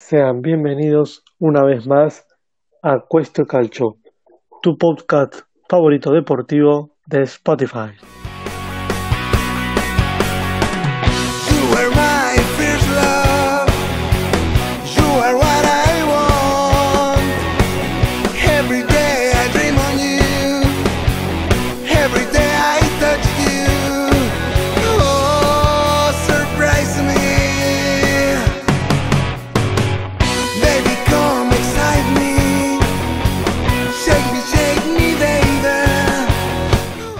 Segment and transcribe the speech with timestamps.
[0.00, 2.26] Sean bienvenidos una vez más
[2.82, 3.96] a Cuesto Calcio,
[4.62, 7.90] tu podcast favorito deportivo de Spotify.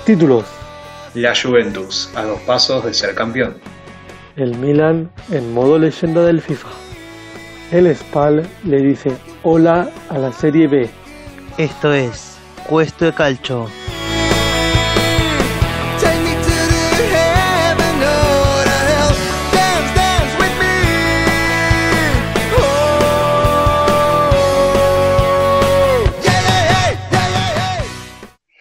[0.08, 0.46] Títulos:
[1.12, 3.58] La Juventus, a dos pasos de ser campeón.
[4.36, 6.70] El Milan en modo leyenda del FIFA.
[7.72, 9.12] El Spal le dice
[9.42, 10.88] hola a la Serie B.
[11.58, 13.66] Esto es Cuesto de Calcio.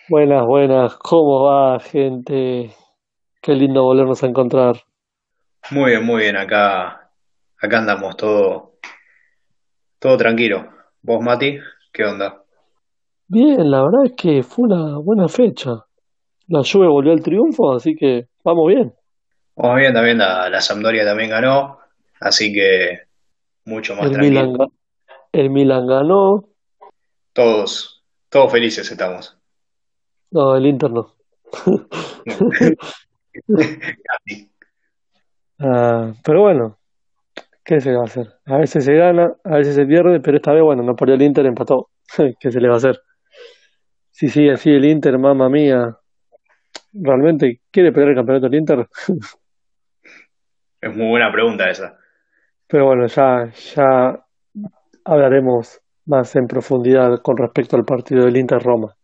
[0.10, 2.74] Buenas, buenas, ¿cómo va, gente?
[3.42, 4.76] Qué lindo volvernos a encontrar.
[5.70, 7.12] Muy bien, muy bien, acá,
[7.62, 8.74] acá andamos todo,
[10.00, 10.68] todo tranquilo.
[11.02, 11.60] ¿Vos, Mati?
[11.92, 12.44] ¿Qué onda?
[13.28, 15.86] Bien, la verdad es que fue una buena fecha.
[16.48, 18.94] La Juve volvió al triunfo, así que vamos bien.
[19.56, 21.80] Vamos bien, también la, la Sampdoria también ganó,
[22.22, 23.02] así que
[23.66, 24.52] mucho más El tranquilo.
[24.52, 24.68] Milan,
[25.34, 26.44] el Milan ganó,
[27.34, 29.37] Todos, todos felices estamos.
[30.31, 31.14] No, el Inter no.
[35.59, 36.78] Ah, pero bueno,
[37.64, 38.28] ¿qué se va a hacer?
[38.45, 41.23] A veces se gana, a veces se pierde, pero esta vez, bueno, no perdió el
[41.23, 41.89] Inter, empató.
[42.39, 43.00] ¿Qué se le va a hacer?
[44.11, 45.98] Si sigue así el Inter, mamma mía,
[46.94, 48.88] ¿realmente quiere pelear el campeonato el Inter?
[50.80, 51.98] Es muy buena pregunta esa.
[52.67, 54.23] Pero bueno, ya, ya
[55.03, 58.97] hablaremos más en profundidad con respecto al partido del Inter-Roma.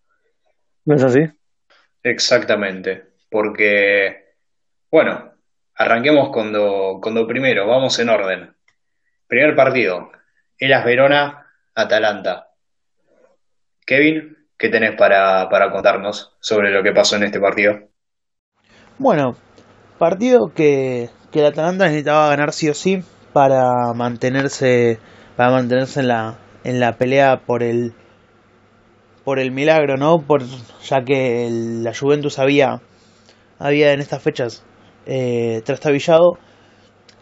[0.85, 1.21] ¿No es así?
[2.03, 4.35] Exactamente, porque,
[4.91, 5.31] bueno,
[5.75, 8.55] arranquemos con lo, con lo primero, vamos en orden.
[9.27, 10.11] Primer partido,
[10.57, 12.49] Elas Verona, Atalanta.
[13.85, 17.89] Kevin, ¿qué tenés para, para contarnos sobre lo que pasó en este partido?
[18.97, 19.37] Bueno,
[19.97, 23.03] partido que, que el Atalanta necesitaba ganar sí o sí
[23.33, 24.99] para mantenerse
[25.35, 27.93] para mantenerse en la en la pelea por el
[29.23, 30.21] por el milagro, ¿no?
[30.21, 30.43] Por
[30.87, 32.81] ya que el- la Juventus había
[33.59, 34.63] había en estas fechas
[35.05, 36.37] eh, trastabillado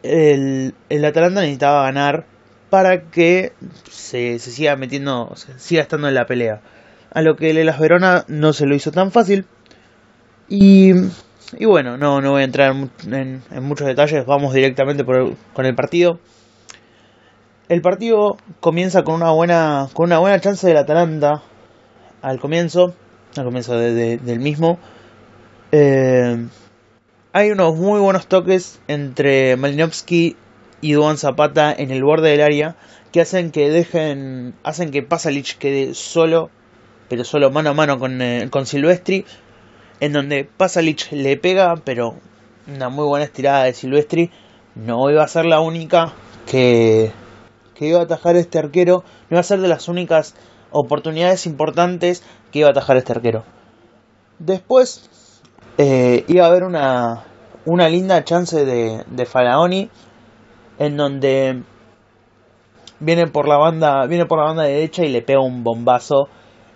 [0.04, 2.26] el, el Atalanta necesitaba ganar
[2.70, 3.54] para que
[3.90, 6.62] se, se siga metiendo, se siga estando en la pelea.
[7.14, 9.46] A lo que el Elas Verona no se lo hizo tan fácil.
[10.48, 10.92] Y,
[11.58, 12.76] y bueno, no, no voy a entrar
[13.12, 16.20] en- en muchos detalles, vamos directamente por el- con el partido.
[17.70, 21.42] El partido comienza con una buena, con una buena chance del Atalanta
[22.22, 22.94] al comienzo,
[23.36, 24.80] al comienzo de- de- del mismo.
[25.72, 26.48] Eh,
[27.34, 30.36] hay unos muy buenos toques entre Malinovsky
[30.82, 32.76] y Duan Zapata en el borde del área
[33.12, 36.50] que hacen que dejen, hacen que Pasalic quede solo,
[37.10, 39.26] pero solo mano a mano con, eh, con Silvestri,
[40.00, 42.16] en donde Pasalic le pega, pero
[42.74, 44.32] una muy buena estirada de Silvestri
[44.76, 46.14] no iba a ser la única
[46.50, 47.12] que,
[47.76, 50.36] que iba a atajar este arquero, no iba a ser de las únicas
[50.72, 53.44] oportunidades importantes que iba a atajar este arquero.
[54.40, 55.10] Después
[55.78, 57.24] eh, iba a haber una,
[57.66, 59.90] una linda chance de, de Faraoni
[60.80, 61.64] en donde
[63.00, 66.28] viene por la banda viene por la banda derecha y le pega un bombazo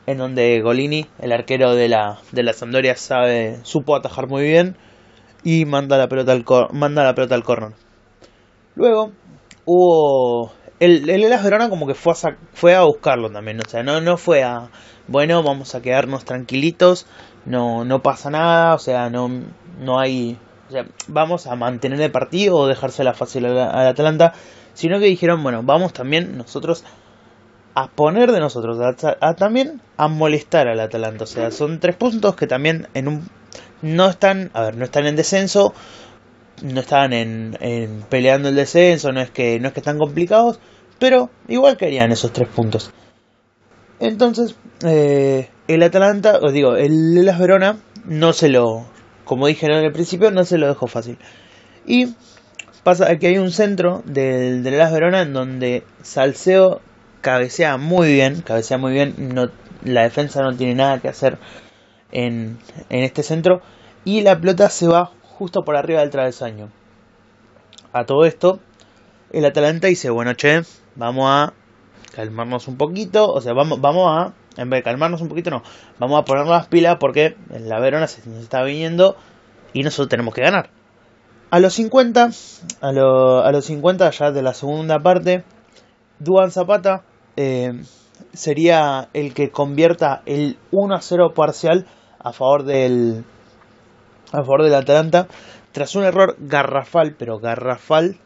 [0.08, 4.76] en donde Golini el arquero de la de la Sampdoria sabe supo atajar muy bien
[5.44, 7.72] y manda la pelota al manda la pelota al córner
[8.76, 9.12] luego
[9.66, 10.52] hubo
[10.86, 14.02] el, el Hellas Verona como que fue a, fue a buscarlo también o sea no
[14.02, 14.70] no fue a
[15.08, 17.06] bueno vamos a quedarnos tranquilitos
[17.46, 19.30] no no pasa nada o sea no
[19.80, 20.38] no hay
[20.68, 24.34] o sea, vamos a mantener el partido o dejársela fácil al, al Atalanta,
[24.74, 26.84] sino que dijeron, bueno, vamos también nosotros
[27.76, 31.26] a poner de nosotros, a, a también a molestar al Atalanta.
[31.26, 33.30] O sea, son tres puntos que también en un
[33.82, 35.74] no están, a ver, no están en descenso,
[36.64, 40.60] no están en, en peleando el descenso, no es que no es que están complicados,
[41.00, 42.92] pero igual querían esos tres puntos.
[44.00, 48.86] Entonces, eh, el Atalanta, os digo, el Las Verona no se lo,
[49.24, 51.18] como dije en el principio, no se lo dejó fácil.
[51.86, 52.14] Y
[52.84, 56.82] pasa que hay un centro del, del Las Verona en donde Salseo
[57.22, 59.50] cabecea muy bien, cabecea muy bien, no,
[59.84, 61.38] la defensa no tiene nada que hacer
[62.12, 62.60] en,
[62.90, 63.62] en este centro
[64.04, 66.70] y la pelota se va justo por arriba del travesaño.
[67.92, 68.60] A todo esto,
[69.32, 70.62] el Atalanta dice, bueno, che,
[70.96, 71.54] vamos a
[72.14, 75.64] calmarnos un poquito, o sea, vamos, vamos a, en vez de calmarnos un poquito, no,
[76.00, 79.16] vamos a poner las pilas porque la Verona se nos está viniendo
[79.74, 80.70] y nosotros tenemos que ganar.
[81.52, 82.30] A los 50,
[82.82, 85.44] a, a los 50 ya de la segunda parte,
[86.20, 87.04] Duan Zapata
[87.36, 87.84] eh,
[88.34, 91.86] sería el que convierta el 1 a 0 parcial
[92.20, 93.26] a favor del
[94.32, 95.28] a favor del Atalanta
[95.72, 98.18] tras un error garrafal, pero garrafal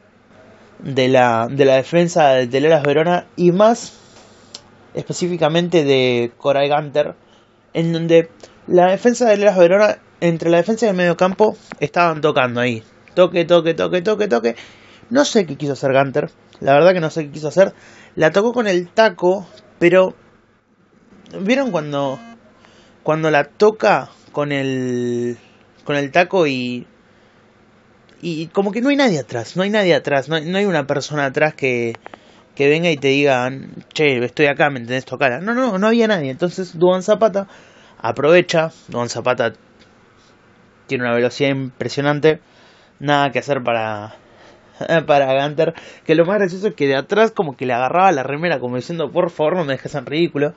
[0.80, 3.94] de la, de la defensa del Elas Verona y más
[4.94, 7.16] específicamente de Coray Gunter,
[7.74, 8.30] en donde
[8.68, 12.84] la defensa del Elas Verona, entre la defensa y el medio campo, estaban tocando ahí.
[13.14, 14.56] Toque, toque, toque, toque, toque.
[15.10, 16.30] No sé qué quiso hacer Gunter,
[16.60, 17.74] la verdad que no sé qué quiso hacer.
[18.16, 19.48] La tocó con el taco,
[19.80, 20.16] pero...
[21.42, 22.20] ¿Vieron cuando,
[23.04, 25.38] cuando la toca con el,
[25.84, 26.88] con el taco y
[28.22, 30.66] y como que no hay nadie atrás, no hay nadie atrás, no hay, no hay
[30.66, 31.94] una persona atrás que,
[32.56, 33.50] que venga y te diga,
[33.94, 35.42] che, estoy acá, me entendés tocar.
[35.42, 36.30] No, no, no había nadie.
[36.30, 37.48] Entonces Duan Zapata
[37.98, 39.54] aprovecha, Duan Zapata
[40.88, 42.42] tiene una velocidad impresionante,
[43.00, 44.16] nada que hacer para
[45.08, 45.74] para Gunter,
[46.06, 48.76] que lo más gracioso es que de atrás como que le agarraba la remera como
[48.76, 50.54] diciendo, por favor no me dejes en ridículo.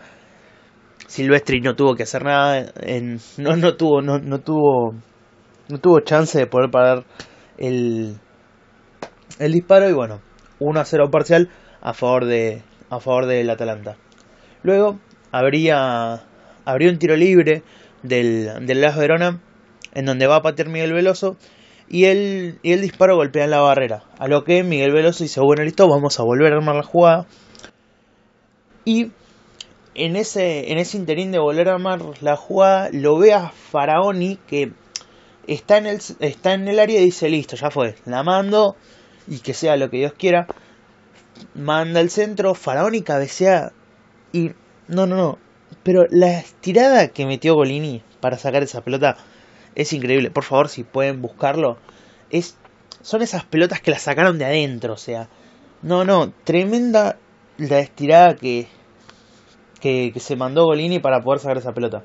[1.06, 4.94] Silvestri no tuvo que hacer nada, en, no, no tuvo, no, no tuvo,
[5.68, 7.04] no tuvo chance de poder parar
[7.58, 8.16] el,
[9.38, 10.20] el disparo y bueno,
[10.58, 11.50] 1 a 0 parcial
[11.80, 13.96] a favor de a favor del Atalanta.
[14.62, 14.98] Luego
[15.30, 16.24] habría
[16.64, 17.62] habría un tiro libre
[18.02, 19.40] del del Las Verona
[19.94, 21.36] en donde va a patear Miguel Veloso
[21.88, 24.04] y el, y el disparo golpea en la barrera.
[24.18, 27.26] A lo que Miguel Veloso dice, bueno, listo, vamos a volver a armar la jugada.
[28.84, 29.10] Y
[29.94, 34.38] en ese, en ese interín de volver a armar la jugada, lo ve a Faraoni
[34.46, 34.72] que
[35.46, 38.76] está en el, está en el área y dice, listo, ya fue, la mando
[39.26, 40.46] y que sea lo que Dios quiera.
[41.54, 43.72] Manda el centro, Faraoni cabecea
[44.32, 44.52] y...
[44.88, 45.38] No, no, no.
[45.82, 49.16] Pero la estirada que metió Golini para sacar esa pelota
[49.74, 50.30] es increíble.
[50.30, 51.78] Por favor, si pueden buscarlo.
[52.30, 52.56] Es,
[53.00, 54.92] son esas pelotas que las sacaron de adentro.
[54.92, 55.28] O sea,
[55.82, 56.32] no, no.
[56.44, 57.16] Tremenda
[57.56, 58.68] la estirada que,
[59.80, 62.02] que, que se mandó Golini para poder sacar esa pelota.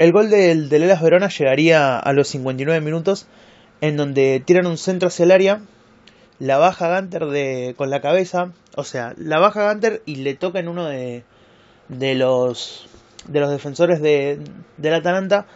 [0.00, 3.26] El gol del, del Elas Verona llegaría a los 59 minutos.
[3.80, 5.60] En donde tiran un centro hacia el área.
[6.40, 8.52] La baja Gunter de, con la cabeza.
[8.76, 11.22] O sea, la baja Gunter y le toca en uno de,
[11.88, 12.88] de los
[13.28, 14.38] de los defensores de,
[14.78, 15.46] del Atalanta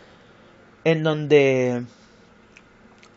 [0.84, 1.84] en donde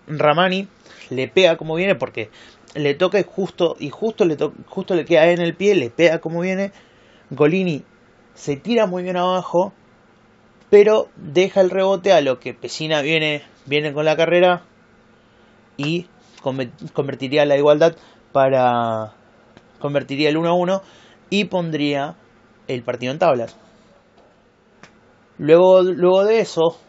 [0.07, 0.67] Ramani
[1.09, 2.29] le pega como viene porque
[2.75, 5.89] le toca y justo y justo le to- justo le queda en el pie le
[5.89, 6.71] pega como viene
[7.29, 7.83] Golini
[8.35, 9.73] se tira muy bien abajo
[10.69, 14.63] pero deja el rebote a lo que Pesina viene viene con la carrera
[15.77, 16.07] y
[16.41, 17.95] conve- convertiría la igualdad
[18.31, 19.13] para
[19.79, 20.81] convertiría el 1 a 1
[21.29, 22.15] y pondría
[22.67, 23.55] el partido en tablas.
[25.37, 26.79] Luego, luego de eso,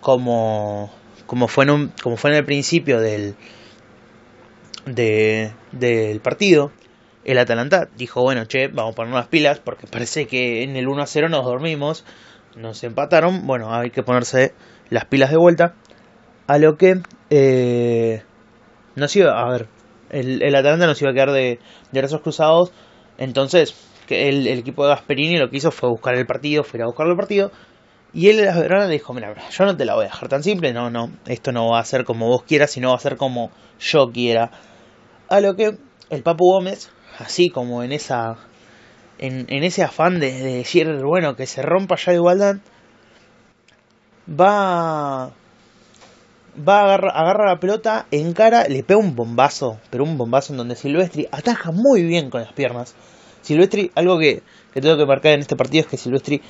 [0.00, 0.90] como,
[1.26, 3.34] como, fue en un, como fue en el principio del,
[4.84, 6.72] de, del partido,
[7.24, 10.88] el Atalanta dijo, bueno, che, vamos a poner las pilas porque parece que en el
[10.88, 12.04] 1 a 0 nos dormimos,
[12.56, 14.54] nos empataron, bueno, hay que ponerse
[14.90, 15.74] las pilas de vuelta.
[16.46, 17.00] A lo que
[17.30, 18.22] eh,
[18.94, 19.68] nos iba, a ver,
[20.10, 21.58] el, el Atalanta nos iba a quedar de,
[21.92, 22.72] de brazos cruzados,
[23.18, 23.74] entonces
[24.06, 26.86] que el, equipo de Gasperini lo que hizo fue buscar el partido, fue ir a
[26.86, 27.50] buscar el partido.
[28.12, 30.42] Y él a Verona le dijo, mira, yo no te la voy a dejar tan
[30.42, 33.16] simple, no, no, esto no va a ser como vos quieras, sino va a ser
[33.16, 34.52] como yo quiera.
[35.28, 35.76] A lo que
[36.08, 38.36] el Papu Gómez, así como en esa
[39.18, 42.56] en, ese afán de, de decir, bueno, que se rompa ya la igualdad,
[44.28, 45.32] va
[46.56, 50.76] va a agarra la pelota, encara, le pega un bombazo, pero un bombazo en donde
[50.76, 52.94] Silvestri ataja muy bien con las piernas.
[53.42, 54.42] Silvestri, algo que,
[54.72, 56.40] que tengo que marcar en este partido es que Silvestri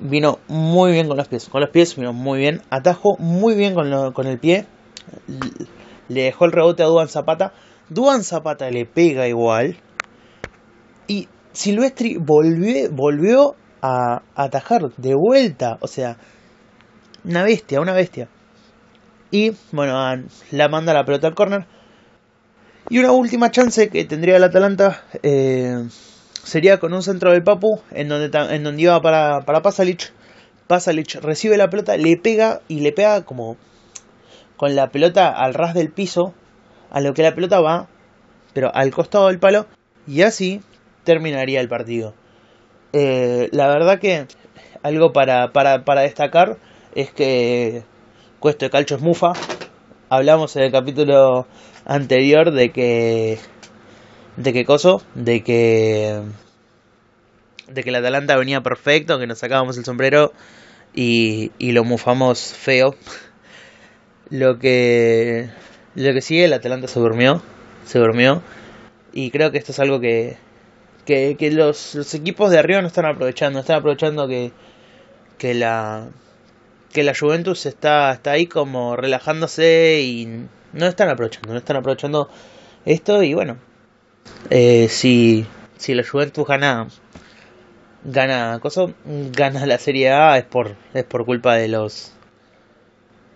[0.00, 1.48] vino muy bien con los pies.
[1.48, 4.66] Con los pies vino muy bien, atajó muy bien con, con el pie,
[6.08, 7.52] le dejó el rebote a Duan Zapata.
[7.88, 9.76] Duan Zapata le pega igual.
[11.06, 15.78] Y Silvestri volvió, a atajar de vuelta.
[15.80, 16.16] O sea,
[17.24, 18.28] una bestia, una bestia.
[19.30, 19.94] Y bueno,
[20.50, 21.66] la manda la pelota al córner.
[22.88, 25.86] Y una última chance que tendría el Atalanta eh,
[26.42, 30.12] sería con un centro del Papu, en donde, en donde iba para, para Pasalic.
[30.66, 33.56] Pasalic recibe la pelota, le pega y le pega como
[34.56, 36.34] con la pelota al ras del piso,
[36.90, 37.88] a lo que la pelota va,
[38.54, 39.66] pero al costado del palo,
[40.06, 40.62] y así
[41.04, 42.14] terminaría el partido.
[42.92, 44.26] Eh, la verdad que
[44.82, 46.58] algo para, para, para destacar
[46.94, 47.82] es que
[48.38, 49.32] Cuesto de Calcho es mufa.
[50.10, 51.46] Hablamos en el capítulo
[51.86, 53.38] anterior de que
[54.36, 56.20] de que coso, de que
[57.68, 60.32] de que el Atalanta venía perfecto, que nos sacábamos el sombrero
[60.94, 62.94] y, y lo mufamos feo.
[64.30, 65.48] Lo que
[65.94, 67.42] lo que sigue, el Atalanta se durmió,
[67.84, 68.42] se durmió
[69.12, 70.36] y creo que esto es algo que
[71.04, 74.52] que, que los, los equipos de arriba no están aprovechando, están aprovechando que
[75.38, 76.08] que la
[76.92, 82.30] que la Juventus está, está ahí como relajándose y no están aprovechando, no están aprovechando
[82.84, 83.56] esto y bueno,
[84.50, 85.44] eh, si,
[85.76, 86.86] si la Juventus gana
[88.04, 92.12] gana cosa, gana la Serie A es por es por culpa de los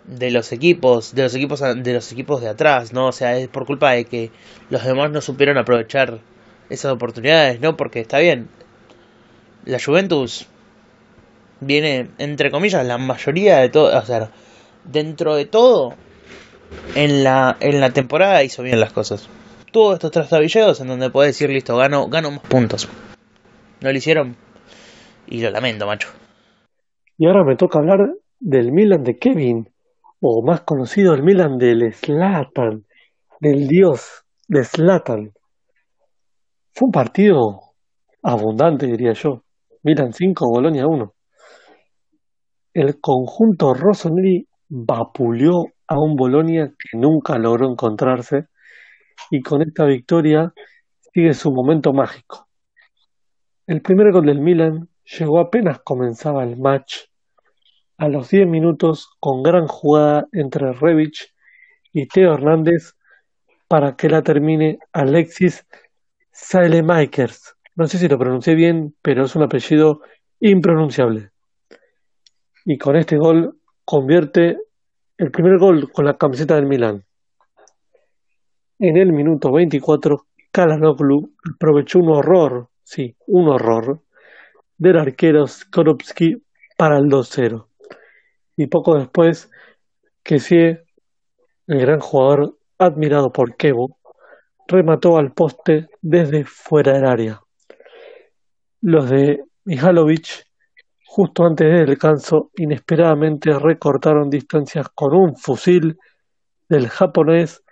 [0.05, 3.09] de los equipos, de los equipos de los equipos de atrás, ¿no?
[3.09, 4.31] O sea, es por culpa de que
[4.71, 6.21] los demás no supieron aprovechar
[6.71, 7.77] esas oportunidades, ¿no?
[7.77, 8.49] Porque está bien.
[9.65, 10.47] La Juventus
[11.61, 14.31] viene, entre comillas, la mayoría de todo, o sea,
[14.85, 15.95] dentro de todo,
[16.95, 19.29] en la, en la temporada hizo bien las cosas.
[19.73, 22.89] Tuvo estos trastabilleos en donde puede decir, listo, gano, gano más puntos.
[23.81, 24.37] No lo hicieron
[25.27, 26.09] y lo lamento, macho.
[27.17, 29.69] Y ahora me toca hablar del Milan de Kevin,
[30.21, 32.85] o más conocido el Milan del Slatan,
[33.41, 35.33] del dios de Slatan.
[36.79, 37.61] Fue un partido
[38.23, 39.43] abundante, diría yo.
[39.83, 41.13] Milan 5, Bolonia 1.
[42.73, 48.45] El conjunto rossoneri vapuleó a un Bolonia que nunca logró encontrarse
[49.33, 50.53] y con esta victoria
[51.13, 52.47] sigue su momento mágico.
[53.67, 57.07] El primer gol del Milan llegó apenas comenzaba el match
[57.97, 61.35] a los 10 minutos con gran jugada entre Rebic
[61.93, 62.93] y Teo Hernández
[63.67, 65.67] para que la termine Alexis
[66.41, 67.57] Saelemakers.
[67.75, 70.01] No sé si lo pronuncié bien, pero es un apellido
[70.41, 71.31] impronunciable.
[72.65, 74.57] Y con este gol convierte
[75.19, 77.05] el primer gol con la camiseta del Milan.
[78.79, 84.01] En el minuto 24, Kalanoglu aprovechó un horror, sí, un horror,
[84.79, 86.37] del arquero Skorupski
[86.77, 87.67] para el 2-0.
[88.57, 89.51] Y poco después,
[90.23, 90.85] Kessie,
[91.67, 93.98] el gran jugador admirado por Kevo,
[94.69, 97.41] remató al poste desde fuera del área.
[98.83, 100.47] Los de Mihalovic,
[101.07, 105.99] justo antes del descanso, inesperadamente recortaron distancias con un fusil
[106.69, 107.65] del japonés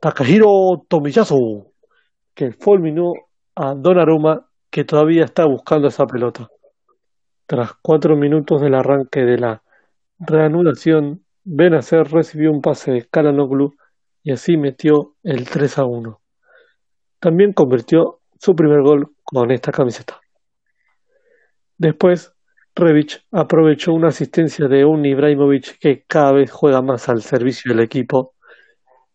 [0.00, 1.72] Takahiro Tomiyasu,
[2.34, 3.12] que fulminó
[3.56, 6.48] a Donnarumma, que todavía está buscando esa pelota.
[7.46, 9.62] Tras cuatro minutos del arranque de la
[10.18, 13.74] reanudación, Benacer recibió un pase de Kalanoglu
[14.22, 16.20] y así metió el 3 a 1.
[17.24, 20.20] También convirtió su primer gol con esta camiseta.
[21.78, 22.34] Después,
[22.76, 27.82] Rebic aprovechó una asistencia de un Ibrahimovic que cada vez juega más al servicio del
[27.82, 28.34] equipo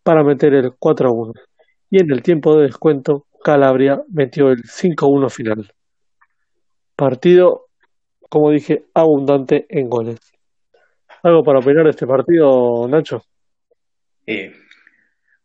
[0.02, 1.34] para meter el 4 a 1.
[1.92, 5.72] Y en el tiempo de descuento, Calabria metió el 5 a 1 final.
[6.96, 7.68] Partido,
[8.28, 10.20] como dije, abundante en goles.
[11.22, 13.22] ¿Algo para opinar este partido, Nacho?
[14.26, 14.50] Y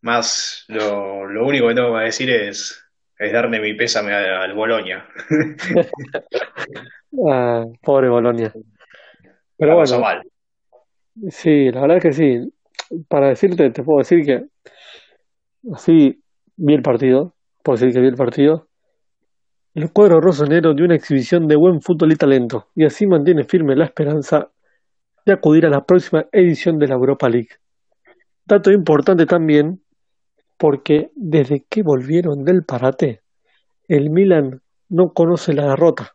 [0.04, 2.84] más lo, lo único que tengo que decir es,
[3.18, 5.06] es darle mi pésame al, Boloña.
[7.30, 8.52] Ah, pobre Bolonia.
[9.56, 10.23] Pero La bueno, mal.
[11.30, 12.52] sí, la verdad es que sí.
[13.08, 14.46] Para decirte, te puedo decir que
[15.73, 16.20] así
[16.56, 18.68] vi el partido, puedo decir que vi el partido.
[19.75, 23.76] El cuadro rosonero dio una exhibición de buen fútbol y talento, y así mantiene firme
[23.76, 24.50] la esperanza
[25.25, 27.50] de acudir a la próxima edición de la Europa League.
[28.44, 29.83] Dato importante también,
[30.58, 33.23] porque desde que volvieron del parate,
[33.88, 36.14] el Milan no conoce la derrota.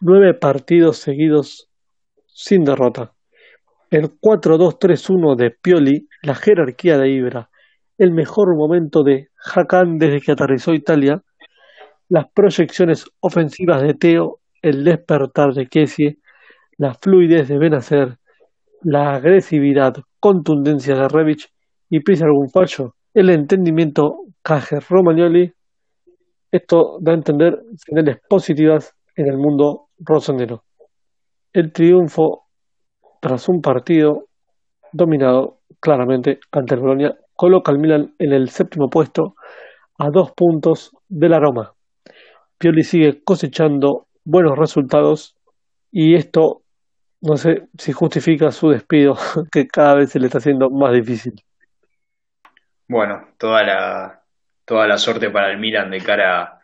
[0.00, 1.68] Nueve partidos seguidos
[2.26, 3.12] sin derrota.
[3.90, 7.50] El 4-2-3-1 de Pioli, la jerarquía de Ibra,
[7.98, 11.22] el mejor momento de Hakan desde que aterrizó Italia,
[12.08, 16.18] las proyecciones ofensivas de Teo, el despertar de Kessie,
[16.78, 18.16] la fluidez de Benacer,
[18.82, 21.50] la agresividad, contundencia de Rebic
[21.90, 25.52] y pese algún fallo, el entendimiento Caje Romagnoli,
[26.50, 30.64] esto da a entender señales positivas en el mundo rosonero.
[31.52, 32.44] El triunfo
[33.20, 34.26] tras un partido
[34.92, 39.34] dominado claramente ante el Bologna coloca al Milan en el séptimo puesto
[39.98, 41.74] a dos puntos de la Roma.
[42.58, 45.36] Pioli sigue cosechando buenos resultados
[45.90, 46.62] y esto
[47.20, 49.14] no sé si justifica su despido,
[49.52, 51.34] que cada vez se le está haciendo más difícil.
[52.92, 54.20] Bueno, toda la,
[54.66, 56.60] toda la suerte para el Milan de cara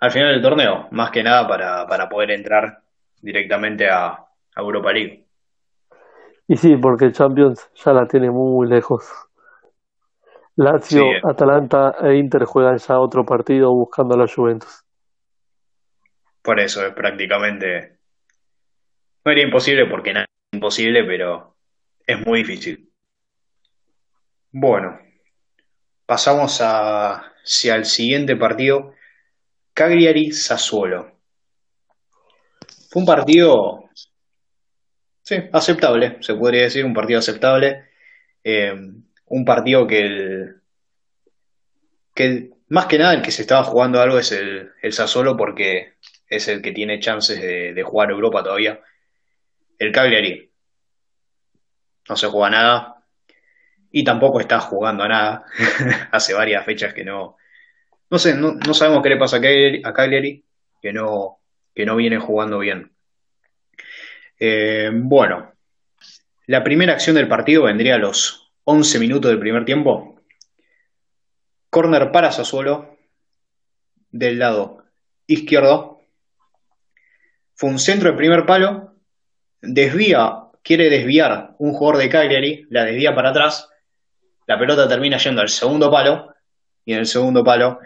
[0.00, 2.82] al final del torneo, más que nada para, para poder entrar
[3.22, 5.24] directamente a, a Europa League.
[6.48, 9.08] Y sí, porque Champions ya la tiene muy lejos.
[10.56, 11.20] Lazio, Sí, eh.
[11.22, 14.84] Atalanta e Inter juegan ya otro partido buscando a la Juventus.
[16.42, 17.98] Por eso es prácticamente.
[19.24, 21.54] No era imposible porque nada es imposible, pero
[22.04, 22.89] es muy difícil.
[24.52, 24.98] Bueno,
[26.06, 28.94] pasamos hacia el siguiente partido.
[29.72, 31.12] Cagliari-Sassuolo.
[32.90, 33.84] Fue un partido,
[35.22, 37.90] sí, aceptable, se podría decir, un partido aceptable.
[38.42, 38.74] Eh,
[39.26, 40.60] un partido que el,
[42.12, 45.94] que más que nada el que se estaba jugando algo es el, el Sassuolo porque
[46.28, 48.80] es el que tiene chances de, de jugar Europa todavía.
[49.78, 50.50] El Cagliari
[52.08, 52.99] no se juega nada
[53.90, 55.44] y tampoco está jugando a nada.
[56.12, 57.36] Hace varias fechas que no,
[58.10, 60.44] no sé, no, no sabemos qué le pasa a Cagliari,
[60.80, 61.38] que no,
[61.74, 62.92] que no viene jugando bien.
[64.38, 65.52] Eh, bueno,
[66.46, 70.20] la primera acción del partido vendría a los 11 minutos del primer tiempo.
[71.70, 72.98] Corner para Sassuolo
[74.10, 74.84] del lado
[75.28, 76.00] izquierdo.
[77.54, 78.94] Fue un centro de primer palo.
[79.62, 83.69] Desvía, quiere desviar un jugador de Cagliari, la desvía para atrás.
[84.50, 86.34] La pelota termina yendo al segundo palo.
[86.84, 87.78] Y en el segundo palo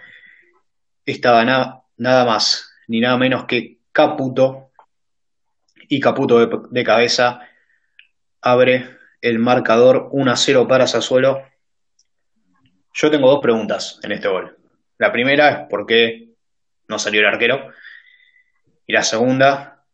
[1.04, 4.71] estaba na- nada más ni nada menos que Caputo.
[5.90, 6.38] Y Caputo
[6.71, 7.40] de, cabeza
[8.40, 11.42] abre el marcador 1 a 0 para Sassuolo.
[12.94, 14.56] Yo tengo dos preguntas en este gol.
[14.97, 16.30] La primera es por qué
[16.88, 17.68] no salió el arquero.
[18.87, 19.85] Y la segunda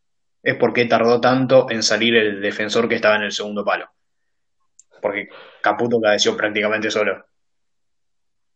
[0.41, 3.91] es por qué tardó tanto en salir el defensor que estaba en el segundo palo.
[5.01, 5.29] Porque
[5.61, 7.25] Caputo cabeció prácticamente solo.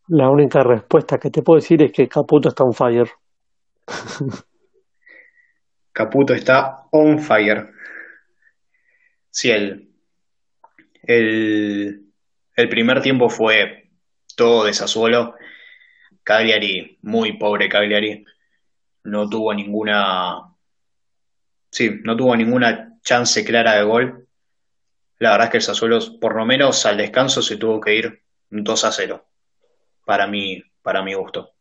[0.09, 3.11] La única respuesta que te puedo decir es que Caputo está on fire.
[5.93, 7.71] Caputo está on fire.
[9.31, 9.91] Sí, el,
[11.03, 12.13] el,
[12.55, 13.91] el primer tiempo fue
[14.37, 15.35] todo de Sassuolo.
[16.23, 18.25] Cagliari, muy pobre Cagliari.
[19.05, 20.55] No tuvo ninguna.
[21.71, 24.24] Sí, no tuvo ninguna chance clara de gol.
[25.18, 28.22] La verdad es que el Sassuolo, por lo menos al descanso, se tuvo que ir
[28.50, 29.27] 2 a 0.
[30.05, 31.53] Para mí, para mi gusto.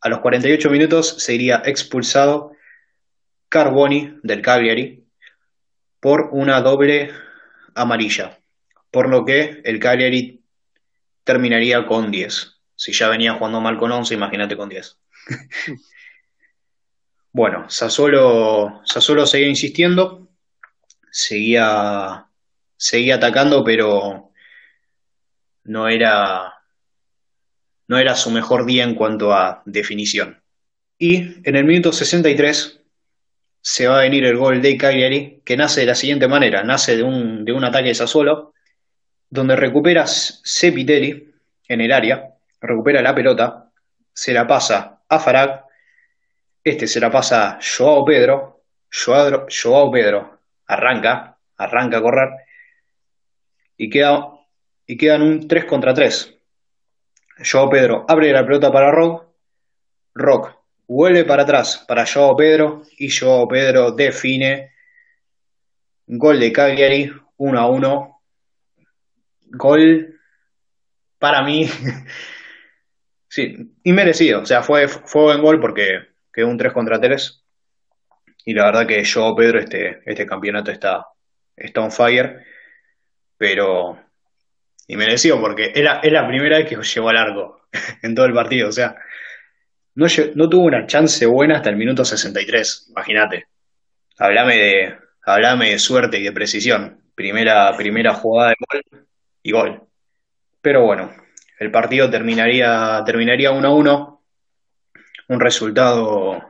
[0.00, 2.52] A los 48 minutos sería expulsado
[3.48, 5.04] Carboni del Cagliari
[6.00, 7.10] por una doble
[7.74, 8.38] amarilla,
[8.90, 10.44] por lo que el Cagliari
[11.24, 12.60] terminaría con 10.
[12.74, 14.98] Si ya venía jugando mal con 11, imagínate con 10.
[17.32, 20.28] bueno, Sassuolo, Sassuolo seguía insistiendo,
[21.10, 22.27] seguía,
[22.78, 24.30] seguía atacando, pero
[25.64, 26.54] no era,
[27.88, 30.42] no era su mejor día en cuanto a definición.
[30.96, 32.80] Y en el minuto 63
[33.60, 36.96] se va a venir el gol de Cagliari, que nace de la siguiente manera, nace
[36.96, 38.54] de un, de un ataque de Sassuolo,
[39.28, 41.34] donde recupera Cepitelli
[41.68, 43.70] en el área, recupera la pelota,
[44.12, 45.64] se la pasa a Farag,
[46.64, 52.28] este se la pasa a Joao Pedro, Joao, Joao Pedro arranca, arranca a correr,
[53.78, 54.28] y queda,
[54.86, 56.34] y quedan un 3 contra 3.
[57.50, 59.24] Joao Pedro abre la pelota para Rock,
[60.14, 64.72] Rock vuelve para atrás para Joao Pedro y Joao Pedro define.
[66.10, 68.20] Gol de Cagliari 1 a 1
[69.50, 70.18] gol
[71.18, 71.68] para mí
[73.28, 74.40] sí, inmerecido.
[74.40, 77.44] O sea fue, fue buen gol porque quedó un 3 contra 3
[78.46, 81.06] y la verdad que Joao Pedro este, este campeonato está,
[81.54, 82.42] está on fire
[83.38, 83.98] pero
[84.86, 87.62] inmerecido porque era, la primera vez que llegó al arco
[88.02, 88.96] en todo el partido o sea
[89.98, 93.48] no, no tuvo una chance buena hasta el minuto 63, imagínate.
[94.16, 97.02] Hablame de, hablame de suerte y de precisión.
[97.16, 99.08] Primera, primera jugada de gol
[99.42, 99.82] y gol.
[100.60, 101.12] Pero bueno,
[101.58, 104.24] el partido terminaría, terminaría 1 a 1.
[105.30, 106.44] Un resultado,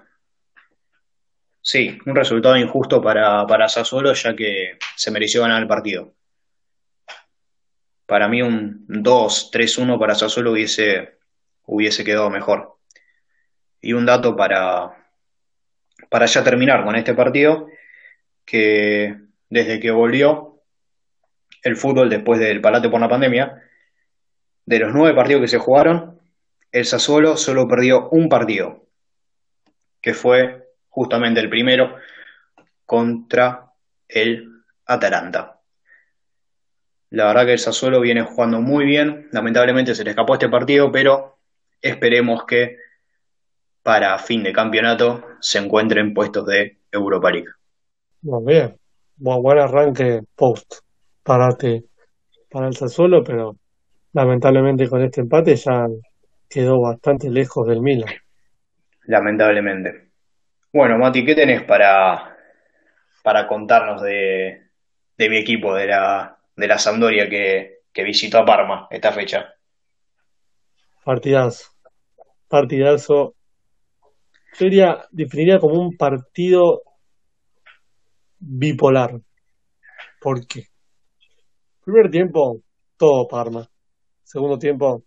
[1.62, 6.12] sí, un resultado injusto para, para Sassuolo, ya que se mereció ganar el partido.
[8.08, 11.18] Para mí un 2-3-1 para Sassuolo hubiese,
[11.66, 12.78] hubiese quedado mejor.
[13.82, 15.12] Y un dato para,
[16.08, 17.68] para ya terminar con este partido,
[18.46, 19.14] que
[19.50, 20.62] desde que volvió
[21.62, 23.62] el fútbol después del parate por la pandemia,
[24.64, 26.18] de los nueve partidos que se jugaron,
[26.72, 28.86] el Sassuolo solo perdió un partido,
[30.00, 31.94] que fue justamente el primero
[32.86, 33.70] contra
[34.08, 35.57] el Atalanta.
[37.10, 40.92] La verdad que el Sassuolo viene jugando muy bien, lamentablemente se le escapó este partido,
[40.92, 41.38] pero
[41.80, 42.76] esperemos que
[43.82, 47.48] para fin de campeonato se encuentren puestos de Europa League.
[48.22, 48.76] Muy bien.
[49.16, 50.80] Buen, buen arranque post.
[51.22, 51.84] Parate
[52.50, 53.56] para el Sassuolo, pero
[54.12, 55.86] lamentablemente con este empate ya
[56.48, 58.12] quedó bastante lejos del Milan.
[59.04, 60.10] lamentablemente.
[60.72, 62.36] Bueno, Mati, ¿qué tenés para,
[63.22, 64.68] para contarnos de,
[65.16, 69.54] de mi equipo, de la, de la Sampdoria que, que visitó a Parma esta fecha?
[71.04, 71.70] Partidazo.
[72.48, 73.34] Partidazo.
[74.58, 76.82] Yo diría, definiría como un partido
[78.40, 79.20] bipolar.
[80.20, 80.64] ¿Por qué?
[81.84, 82.60] Primer tiempo,
[82.96, 83.68] todo Parma.
[84.24, 85.04] Segundo tiempo,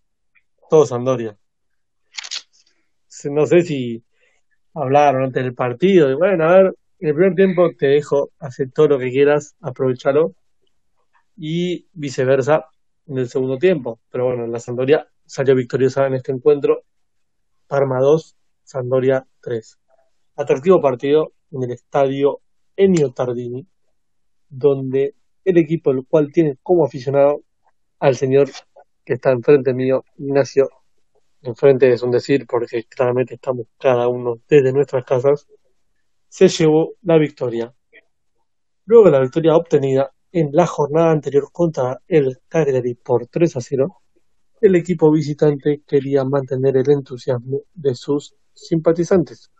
[0.69, 1.37] todo Sampdoria.
[3.07, 4.03] Se- No sé si
[4.73, 6.09] hablaron antes del partido.
[6.09, 6.65] y bueno, a ver,
[6.99, 10.33] en el primer tiempo te dejo hacer todo lo que quieras, aprovechalo.
[11.43, 12.67] Y viceversa
[13.07, 13.99] en el segundo tiempo.
[14.11, 16.83] Pero bueno, la Sampdoria salió victoriosa en este encuentro.
[17.65, 19.79] Parma 2, Sampdoria 3.
[20.35, 22.41] Atractivo partido en el estadio
[22.75, 23.65] Ennio Tardini,
[24.49, 27.41] donde el equipo, el cual tiene como aficionado
[27.97, 28.51] al señor
[29.03, 30.69] que está enfrente mío, Ignacio.
[31.41, 35.47] Enfrente es un decir, porque claramente estamos cada uno desde nuestras casas.
[36.27, 37.73] Se llevó la victoria.
[38.85, 43.61] Luego de la victoria obtenida en la jornada anterior contra el Cagliari por 3 a
[43.61, 44.01] 0,
[44.61, 49.51] el equipo visitante quería mantener el entusiasmo de sus simpatizantes.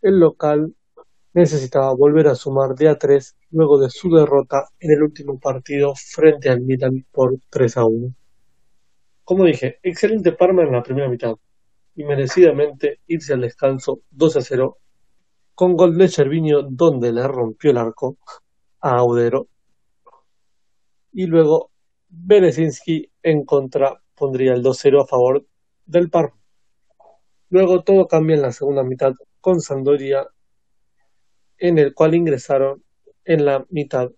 [0.00, 0.74] El local
[1.34, 5.94] necesitaba volver a sumar de a 3 luego de su derrota en el último partido
[5.94, 8.14] frente al Milan por 3 a 1.
[9.24, 11.34] Como dije, excelente Parma en la primera mitad
[11.94, 14.78] y merecidamente irse al descanso 2 a 0
[15.54, 18.16] con gol de Cervinho donde le rompió el arco
[18.80, 19.48] a Audero
[21.12, 21.70] y luego
[22.08, 25.46] Berezinski en contra pondría el 2-0 a favor
[25.86, 26.38] del Parma.
[27.48, 30.26] Luego todo cambia en la segunda mitad con Sampdoria
[31.58, 32.82] en el cual ingresaron
[33.24, 34.10] en la mitad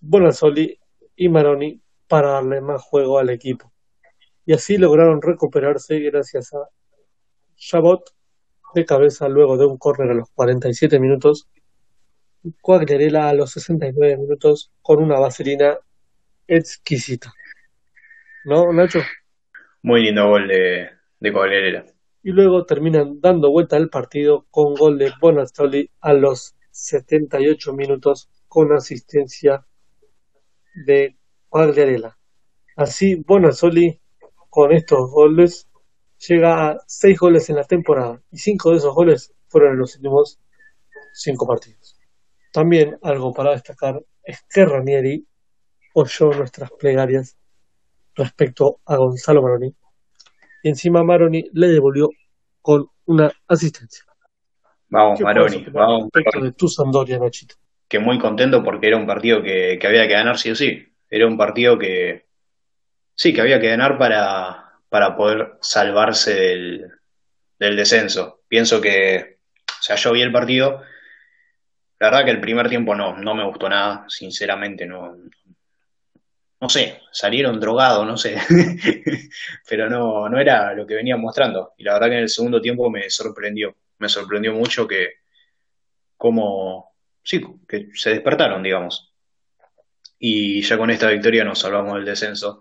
[0.00, 0.78] Bonazzoli
[1.16, 3.72] y Maroni para darle más juego al equipo.
[4.44, 6.68] Y así lograron recuperarse gracias a
[7.56, 8.02] Chabot
[8.74, 11.48] de cabeza luego de un córner a los 47 minutos
[12.42, 15.78] y Quagliarella a los 69 minutos con una vaselina
[16.46, 17.32] exquisita.
[18.44, 19.00] ¿No, Nacho?
[19.82, 21.30] Muy lindo gol de, de
[22.22, 28.28] y luego terminan dando vuelta al partido con gol de Bonazzoli a los 78 minutos
[28.46, 29.64] con asistencia
[30.86, 31.16] de
[31.48, 32.18] Quagliarella.
[32.76, 34.00] Así Bonazzoli
[34.50, 35.68] con estos goles
[36.28, 39.96] llega a 6 goles en la temporada y 5 de esos goles fueron en los
[39.96, 40.38] últimos
[41.14, 41.99] 5 partidos.
[42.52, 45.24] También algo para destacar es que Ranieri
[45.94, 47.36] oyó nuestras plegarias
[48.14, 49.74] respecto a Gonzalo Maroni
[50.62, 52.10] y encima Maroni le devolvió
[52.60, 54.04] con una asistencia.
[54.88, 56.08] Vamos, ¿Qué Maroni, vamos.
[56.12, 57.54] respecto de tu Sampdoria, Nachito?
[57.90, 60.86] que muy contento porque era un partido que, que había que ganar sí o sí.
[61.10, 62.26] Era un partido que
[63.16, 66.88] sí, que había que ganar para, para poder salvarse del,
[67.58, 68.42] del descenso.
[68.46, 70.82] Pienso que, o sea, yo vi el partido,
[72.00, 75.16] la verdad que el primer tiempo no, no me gustó nada, sinceramente no,
[76.60, 78.36] no sé, salieron drogados, no sé,
[79.68, 81.74] pero no, no era lo que venían mostrando.
[81.78, 85.20] Y la verdad que en el segundo tiempo me sorprendió, me sorprendió mucho que
[86.16, 89.14] cómo, sí, que se despertaron, digamos.
[90.18, 92.60] Y ya con esta victoria nos salvamos del descenso.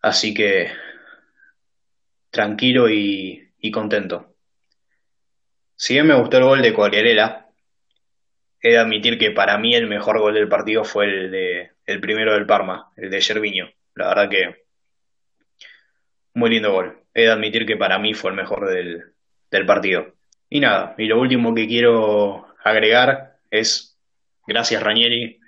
[0.00, 0.70] Así que
[2.30, 4.34] tranquilo y, contento.
[5.76, 7.47] Si bien me gustó el gol de Cogliarella,
[8.62, 12.00] he de admitir que para mí el mejor gol del partido fue el de el
[12.00, 13.70] primero del Parma, el de Gervinho.
[13.94, 14.64] La verdad que
[16.34, 17.02] muy lindo gol.
[17.14, 19.12] He de admitir que para mí fue el mejor del,
[19.50, 20.14] del partido.
[20.48, 23.98] Y nada, y lo último que quiero agregar es
[24.46, 25.40] gracias Ranieri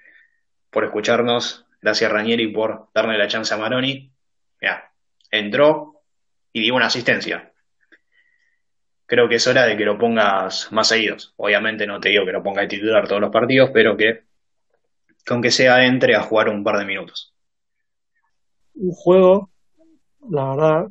[0.71, 4.13] por escucharnos, gracias Ranieri por darle la chance a Maroni.
[4.61, 4.93] Mira,
[5.31, 6.03] entró
[6.53, 7.53] y dio una asistencia.
[9.11, 11.35] Creo que es hora de que lo pongas más seguidos.
[11.37, 14.23] Obviamente no te digo que lo ponga de titular todos los partidos, pero que
[15.27, 17.35] con que sea entre a jugar un par de minutos.
[18.75, 19.51] Un juego,
[20.29, 20.89] la verdad,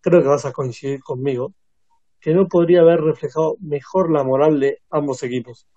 [0.00, 1.54] creo que vas a coincidir conmigo,
[2.18, 5.68] que no podría haber reflejado mejor la moral de ambos equipos.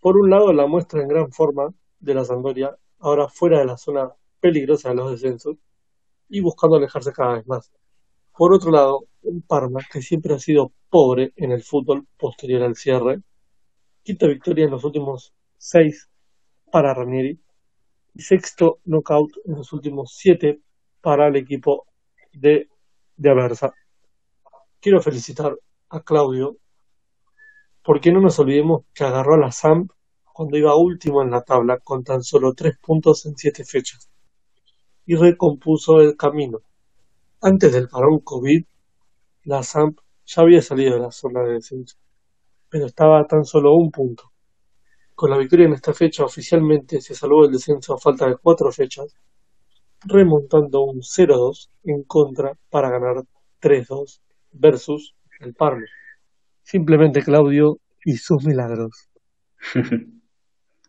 [0.00, 3.76] Por un lado, la muestra en gran forma de la Sampdoria, ahora fuera de la
[3.76, 4.08] zona
[4.40, 5.58] peligrosa de los descensos
[6.26, 7.70] y buscando alejarse cada vez más.
[8.36, 12.76] Por otro lado, un Parma que siempre ha sido pobre en el fútbol posterior al
[12.76, 13.22] cierre,
[14.02, 16.10] quinta victoria en los últimos seis
[16.70, 17.40] para Ranieri
[18.14, 20.60] y sexto knockout en los últimos siete
[21.00, 21.86] para el equipo
[22.32, 22.68] de,
[23.16, 23.72] de Aversa.
[24.80, 25.56] Quiero felicitar
[25.90, 26.56] a Claudio
[27.82, 29.90] porque no nos olvidemos que agarró a la Samp
[30.32, 34.10] cuando iba último en la tabla con tan solo tres puntos en siete fechas.
[35.06, 36.60] y recompuso el camino.
[37.46, 38.64] Antes del parón COVID,
[39.44, 41.98] la SAMP ya había salido de la zona de descenso,
[42.70, 44.32] pero estaba a tan solo un punto.
[45.14, 48.72] Con la victoria en esta fecha oficialmente se salvó el descenso a falta de cuatro
[48.72, 49.14] fechas,
[50.06, 53.24] remontando un 0-2 en contra para ganar
[53.60, 55.84] 3-2 versus el Parma.
[56.62, 57.76] Simplemente Claudio
[58.06, 59.10] y sus milagros.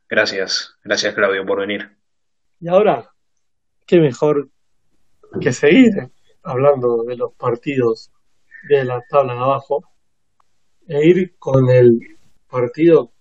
[0.07, 1.97] Gracias, gracias Claudio por venir.
[2.61, 3.09] Y ahora,
[3.85, 4.49] qué mejor
[5.41, 6.14] que seguir
[6.45, 8.11] hablando de los partidos
[8.69, 9.83] de la tabla de abajo
[10.87, 11.99] e ir con el
[12.47, 13.11] partido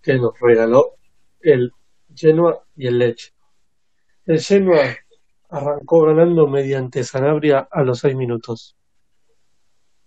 [0.00, 0.94] que nos regaló
[1.40, 1.72] el
[2.14, 3.32] Genoa y el Leche.
[4.24, 4.96] El Genoa
[5.48, 8.76] arrancó ganando mediante Sanabria a los seis minutos.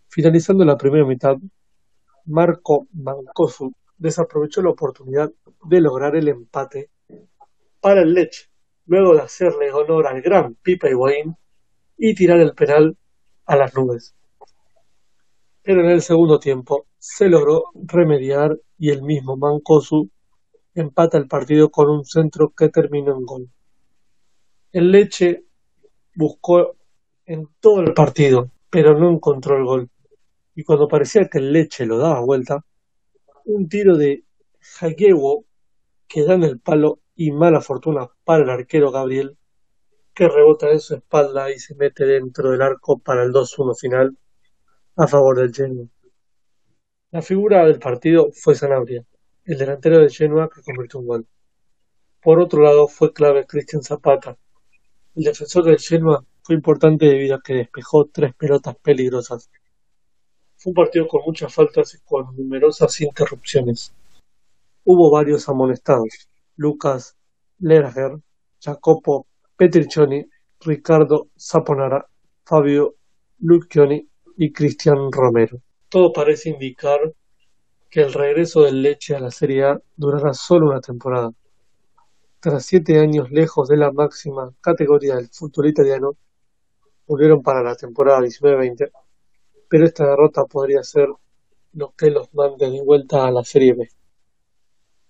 [0.07, 1.35] Finalizando la primera mitad,
[2.25, 5.29] Marco Mancosu desaprovechó la oportunidad
[5.65, 6.89] de lograr el empate
[7.81, 8.49] para el Leche,
[8.85, 11.35] luego de hacerle honor al gran Pipa Higuaín
[12.05, 12.97] y tirar el penal
[13.45, 14.13] a las nubes.
[15.61, 20.09] Pero en el segundo tiempo se logró remediar y el mismo Mancosu
[20.75, 23.49] empata el partido con un centro que terminó en gol.
[24.73, 25.45] El Leche
[26.13, 26.75] buscó
[27.25, 29.89] en todo el partido, pero no encontró el gol.
[30.55, 32.65] Y cuando parecía que el Leche lo daba vuelta,
[33.45, 34.25] un tiro de
[34.81, 35.45] Hagewo
[36.09, 39.37] que da en el palo y mala fortuna para el arquero Gabriel,
[40.13, 44.17] que rebota en su espalda y se mete dentro del arco para el 2-1 final
[44.95, 45.87] a favor del Genoa.
[47.11, 49.03] La figura del partido fue Sanabria,
[49.45, 51.27] el delantero de Genoa que convirtió un gol.
[52.21, 54.37] Por otro lado, fue clave Cristian Zapata.
[55.15, 59.49] El defensor del Genoa fue importante debido a que despejó tres pelotas peligrosas.
[60.55, 63.93] Fue un partido con muchas faltas y con numerosas interrupciones.
[64.85, 66.29] Hubo varios amonestados.
[66.55, 67.17] Lucas
[67.59, 68.19] Lerger,
[68.61, 69.27] Jacopo
[69.63, 70.21] Petriccioni,
[70.59, 72.05] Ricardo Saponara,
[72.43, 72.95] Fabio
[73.39, 75.57] Lucchioni y Cristian Romero.
[75.87, 76.99] Todo parece indicar
[77.89, 81.31] que el regreso del Leche a la Serie A durará solo una temporada.
[82.41, 86.17] Tras siete años lejos de la máxima categoría del fútbol italiano,
[87.07, 88.91] volvieron para la temporada 19-20,
[89.69, 91.07] pero esta derrota podría ser
[91.71, 93.87] lo que los mande de vuelta a la Serie B.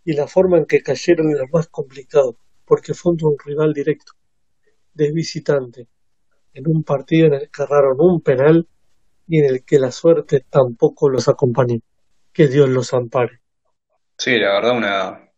[0.06, 4.14] Y la forma en que cayeron era más complicado, porque fue un rival directo,
[4.94, 5.88] de visitante,
[6.54, 8.68] en un partido en el que erraron un penal
[9.28, 11.80] y en el que la suerte tampoco los acompañó.
[12.32, 13.40] Que Dios los ampare.
[14.18, 15.32] Sí, la verdad una,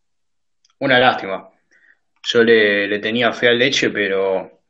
[0.80, 1.50] una lástima.
[2.22, 4.62] Yo le, le tenía fe al Leche, pero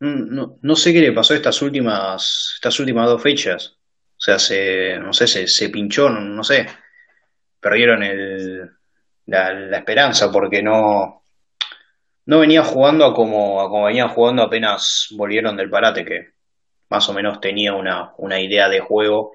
[0.00, 3.76] no, no, sé qué le pasó estas últimas, estas últimas dos fechas.
[4.16, 6.66] O sea, se, no sé, se, se pinchó, no, no sé.
[7.60, 8.70] Perdieron el,
[9.26, 11.24] la, la esperanza porque no,
[12.28, 16.32] no venía jugando a como, a como venían jugando apenas volvieron del parate, que
[16.90, 19.32] más o menos tenía una, una idea de juego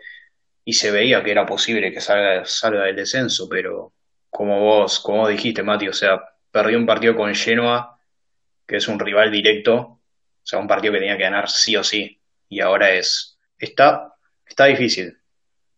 [0.63, 3.93] y se veía que era posible que salga, salga del descenso, pero
[4.29, 7.97] como vos, como dijiste, Mati, o sea, perdió un partido con Genoa,
[8.67, 9.99] que es un rival directo, o
[10.43, 14.13] sea, un partido que tenía que ganar sí o sí, y ahora es, está,
[14.45, 15.17] está difícil,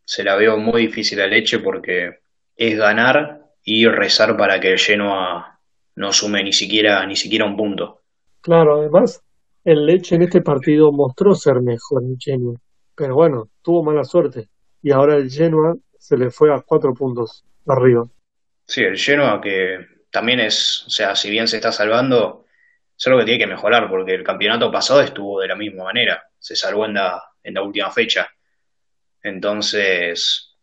[0.03, 2.19] se la veo muy difícil a Leche porque
[2.57, 5.54] es ganar y rezar para que Genoa
[5.95, 8.01] no sume ni siquiera, ni siquiera un punto.
[8.41, 9.21] Claro, además,
[9.63, 12.59] el Leche en este partido mostró ser mejor en Genoa,
[12.95, 14.49] pero bueno, tuvo mala suerte
[14.81, 18.07] y ahora el Genoa se le fue a cuatro puntos arriba.
[18.65, 19.79] Sí, el Genoa que
[20.11, 22.45] también es, o sea, si bien se está salvando,
[22.97, 26.23] es algo que tiene que mejorar, porque el campeonato pasado estuvo de la misma manera,
[26.37, 28.29] se salvó en la, en la última fecha.
[29.23, 30.55] Entonces,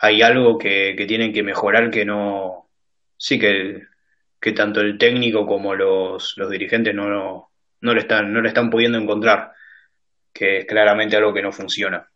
[0.00, 2.70] hay algo que, que tienen que mejorar que no,
[3.16, 3.82] sí que,
[4.40, 8.48] que tanto el técnico como los, los dirigentes no, no, no le están, no le
[8.48, 9.52] están pudiendo encontrar,
[10.32, 12.08] que es claramente algo que no funciona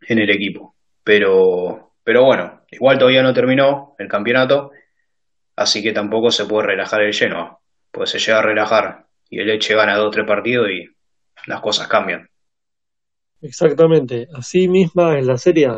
[0.00, 0.76] en el equipo.
[1.04, 4.70] Pero, pero bueno, igual todavía no terminó el campeonato,
[5.56, 7.58] así que tampoco se puede relajar el Genoa,
[7.90, 10.88] pues se llega a relajar y el Leche gana dos o tres partidos y
[11.46, 12.28] las cosas cambian.
[13.40, 15.68] Exactamente, así misma en la Serie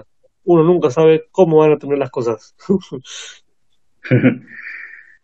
[0.45, 2.55] uno nunca sabe cómo van a tener las cosas.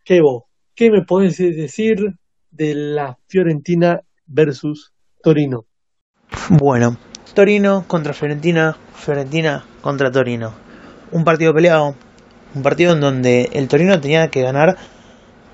[0.04, 0.20] ¿Qué?
[0.74, 2.14] ¿Qué me podés decir
[2.50, 5.66] de la Fiorentina versus Torino?
[6.48, 6.96] Bueno,
[7.34, 10.54] Torino contra Fiorentina, Fiorentina contra Torino.
[11.12, 11.94] Un partido peleado,
[12.54, 14.76] un partido en donde el Torino tenía que ganar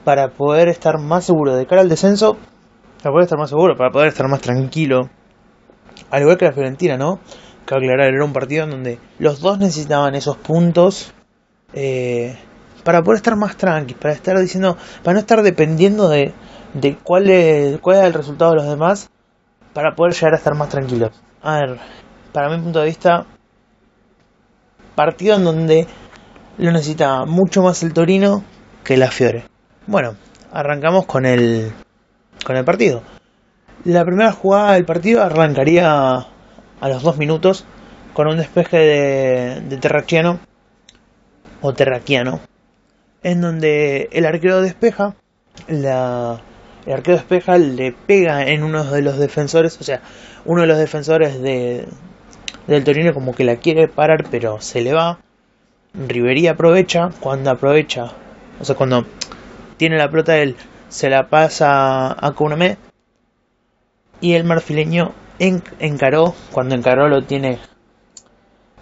[0.05, 2.37] para poder estar más seguro de cara al descenso,
[3.03, 5.11] para poder estar más seguro, para poder estar más tranquilo.
[6.11, 7.19] Al igual que la Fiorentina, ¿no?
[7.65, 11.13] Cabe aclarar, era un partido en donde los dos necesitaban esos puntos
[11.73, 12.39] eh,
[12.87, 16.33] para poder estar más tranquilos, para estar diciendo, para no estar dependiendo de,
[16.73, 19.11] de cuál es, cuál es el resultado de los demás
[19.73, 21.11] para poder llegar a estar más tranquilos.
[21.43, 21.79] A ver,
[22.33, 23.27] para mi punto de vista,
[24.95, 25.89] partido en donde
[26.59, 28.45] lo necesita mucho más el Torino
[28.85, 29.43] que la Fiore.
[29.89, 30.15] Bueno,
[30.53, 31.73] arrancamos con el
[32.45, 33.03] con el partido.
[33.83, 37.65] La primera jugada del partido arrancaría a los dos minutos
[38.15, 40.39] con un despeje de, de
[41.63, 42.39] o Terraquiano,
[43.27, 45.17] en donde el arquero despeja,
[45.67, 50.01] el arquero despeja, le pega en uno de los defensores, o sea,
[50.45, 51.89] uno de los defensores de,
[52.69, 55.19] del Torino como que la quiere parar, pero se le va.
[55.93, 58.13] Riverí aprovecha, cuando aprovecha,
[58.61, 59.05] o sea, cuando
[59.77, 60.55] tiene la pelota él,
[60.89, 62.77] se la pasa a Kuname
[64.21, 67.59] y el marfileño en- encaró, cuando encaró lo tiene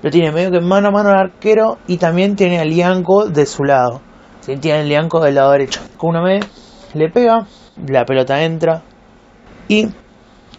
[0.02, 3.46] lo tiene medio que mano a mano al arquero y también tiene a Lianco de
[3.46, 4.02] su lado.
[4.44, 5.80] Sí, tiene a Lianco del lado derecho.
[5.96, 6.40] Kuname
[6.92, 7.46] le pega,
[7.86, 8.82] la pelota entra
[9.68, 9.88] y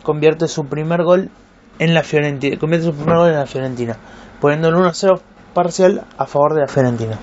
[0.01, 1.29] convierte su primer gol
[1.77, 3.95] en la Fiorentina, convierte su primer gol en la Fiorentina,
[4.41, 5.21] poniendo el 1-0
[5.53, 7.19] parcial a favor de la Fiorentina.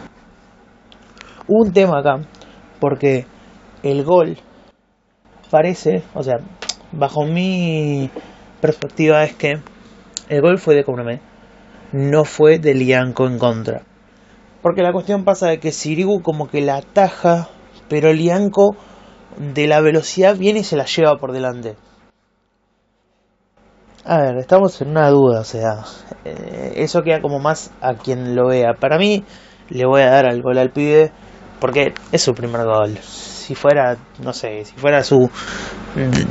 [1.48, 2.20] Un tema acá,
[2.79, 3.27] porque
[3.83, 4.38] el gol
[5.51, 6.37] parece, o sea,
[6.92, 8.09] bajo mi
[8.61, 9.61] perspectiva es que
[10.29, 11.20] el gol fue de Koname,
[11.90, 13.83] no fue de Lianco en contra.
[14.62, 17.48] Porque la cuestión pasa de que Sirigu como que la ataja,
[17.88, 18.77] pero Lianco
[19.37, 21.77] de la velocidad viene y se la lleva por delante.
[24.05, 25.85] A ver, estamos en una duda, o sea,
[26.25, 28.75] eh, eso queda como más a quien lo vea.
[28.79, 29.25] Para mí,
[29.68, 31.12] le voy a dar al gol al pibe
[31.61, 32.98] porque es su primer gol.
[32.98, 35.18] Si fuera, no sé, si fuera su
[35.94, 36.22] mm,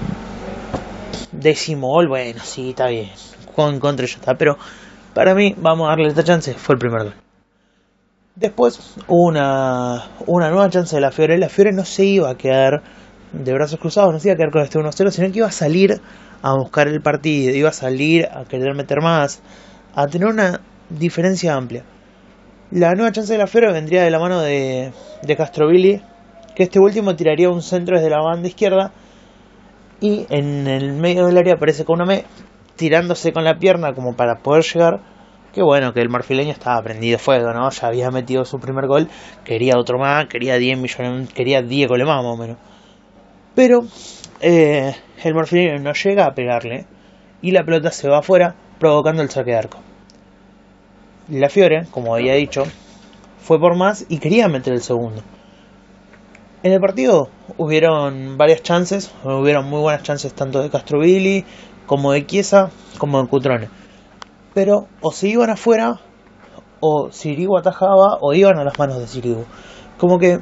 [1.31, 3.09] décimo gol, bueno, sí, está bien.
[3.53, 4.57] Jugó en contra y ya está, pero
[5.13, 7.30] para mí, vamos a darle esta chance, fue el primer gol.
[8.35, 11.37] Después una, una nueva chance de la Fiore.
[11.37, 12.81] La Fiore no se iba a quedar
[13.33, 15.51] de brazos cruzados, no se iba a quedar con este 1-0, sino que iba a
[15.51, 16.01] salir
[16.41, 19.41] a buscar el partido, iba a salir a querer meter más,
[19.95, 21.83] a tener una diferencia amplia.
[22.71, 26.01] La nueva chance de la Fiore vendría de la mano de, de Castrovilli,
[26.55, 28.91] que este último tiraría un centro desde la banda izquierda
[29.99, 32.25] y en el medio del área aparece Koname
[32.75, 35.01] tirándose con la pierna como para poder llegar.
[35.53, 37.69] Qué bueno que el marfileño estaba prendido fuego, ¿no?
[37.69, 39.09] Ya había metido su primer gol,
[39.43, 42.57] quería otro más, quería 10 millones, quería 10 goles más, más o menos.
[43.53, 43.83] Pero
[44.39, 46.85] eh, el marfileño no llega a pegarle
[47.41, 49.79] y la pelota se va afuera, provocando el saque de arco.
[51.27, 52.63] La Fiore, como había dicho,
[53.39, 55.21] fue por más y quería meter el segundo.
[56.63, 61.43] En el partido hubieron varias chances, hubieron muy buenas chances tanto de Castrovilli
[61.87, 63.80] como de Chiesa como de Cutrone.
[64.53, 65.99] Pero o se iban afuera
[66.81, 69.45] o Sirigu atajaba o iban a las manos de Sirigu.
[69.97, 70.39] Como que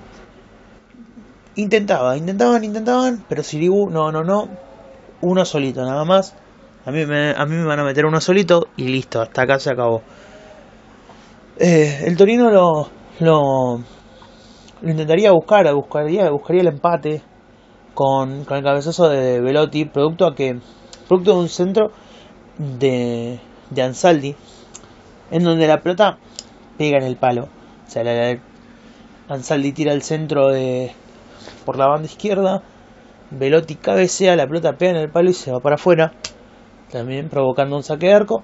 [1.56, 4.48] intentaba, intentaban, intentaban, pero Sirigu no, no, no,
[5.22, 6.34] uno solito nada más.
[6.86, 9.60] A mí me, a mí me van a meter uno solito y listo, hasta acá
[9.60, 10.02] se acabó.
[11.60, 12.88] Eh, el Torino lo,
[13.20, 13.82] lo,
[14.82, 17.22] lo intentaría buscar, buscaría, buscaría el empate
[17.94, 20.58] con, con el cabezazo de Velotti, producto a que
[21.08, 21.92] producto de un centro
[22.58, 24.36] de, de Ansaldi,
[25.32, 26.18] en donde la pelota
[26.78, 27.50] pega en el palo.
[27.88, 28.04] O sea,
[29.28, 30.92] Ansaldi tira el centro de,
[31.66, 32.64] por la banda izquierda,
[33.32, 36.14] Velotti cabecea, la pelota pega en el palo y se va para afuera,
[36.92, 38.44] también provocando un saque de arco.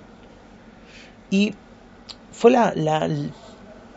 [1.31, 1.55] Y
[2.31, 2.73] fue la,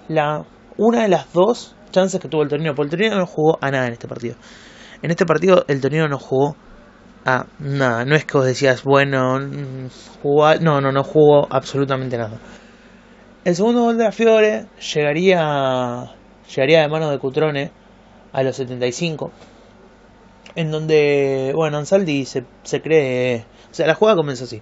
[0.08, 0.44] la
[0.78, 3.70] una de las dos chances que tuvo el Torino, porque el Torino no jugó a
[3.70, 4.36] nada en este partido.
[5.02, 6.56] En este partido el Torino no jugó
[7.24, 12.38] a nada, no es que vos decías, bueno, a- no, no, no jugó absolutamente nada.
[13.44, 16.12] El segundo gol de la Fiore llegaría,
[16.54, 17.70] llegaría de mano de Cutrone
[18.33, 19.33] a los 75,
[20.54, 24.61] en donde, bueno, Ansaldi se, se cree, o sea, la jugada comenzó así.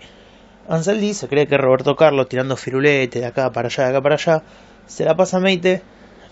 [0.68, 4.14] Ansaldi se cree que Roberto Carlos tirando firulete de acá para allá, de acá para
[4.16, 4.42] allá,
[4.86, 5.82] se la pasa a Meite,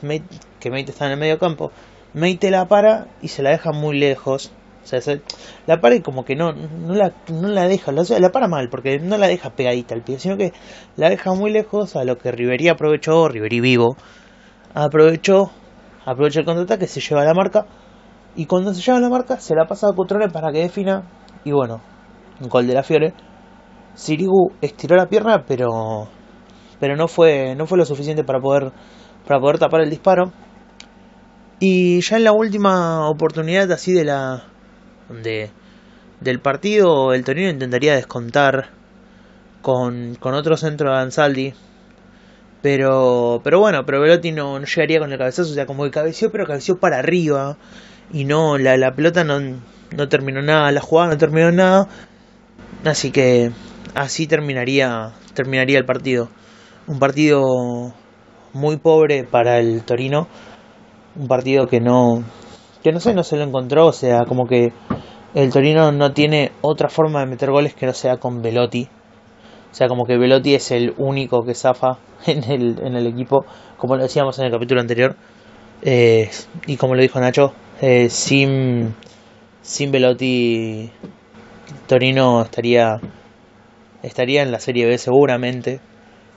[0.02, 1.72] Meite- que Meite está en el medio campo,
[2.14, 4.52] Meite la para y se la deja muy lejos.
[4.84, 5.22] O sea, se-
[5.66, 8.68] la para y como que no, no, la, no la deja, la, la para mal,
[8.70, 10.52] porque no la deja pegadita al pie, sino que
[10.96, 13.96] la deja muy lejos, a lo que Riverí aprovechó, Riverí vivo,
[14.74, 15.50] aprovechó,
[16.04, 17.66] aprovechó el contraataque, se lleva la marca,
[18.36, 21.04] y cuando se lleva la marca, se la pasa a Cutrone para que defina,
[21.44, 21.80] y bueno,
[22.40, 23.14] un gol de la Fiore.
[23.94, 26.08] Sirigu estiró la pierna, pero
[26.80, 28.72] pero no fue no fue lo suficiente para poder
[29.26, 30.32] para poder tapar el disparo.
[31.58, 34.44] Y ya en la última oportunidad así de la
[35.08, 35.50] de
[36.20, 38.70] del partido, el Torino intentaría descontar
[39.62, 41.54] con, con otro centro de Ansaldi.
[42.62, 45.90] Pero pero bueno, pero Velotti no, no llegaría con el cabezazo, o sea, como que
[45.90, 47.56] cabeció, pero cabeció para arriba.
[48.12, 51.88] y no la, la pelota no, no terminó nada, la jugada no terminó nada,
[52.84, 53.50] así que
[53.94, 56.30] así terminaría terminaría el partido.
[56.86, 57.42] Un partido
[58.52, 60.28] muy pobre para el Torino,
[61.16, 62.24] un partido que no
[62.82, 64.72] que no sé, no se lo encontró, o sea, como que
[65.34, 68.88] el Torino no tiene otra forma de meter goles que no sea con Velotti.
[69.70, 73.44] O sea, como que Velotti es el único que zafa en el, en el equipo,
[73.76, 75.16] como lo decíamos en el capítulo anterior.
[75.82, 76.30] Eh,
[76.66, 78.94] y como lo dijo Nacho, eh, sin,
[79.60, 80.90] sin Velotti,
[81.88, 83.00] Torino estaría,
[84.02, 85.80] estaría en la Serie B seguramente.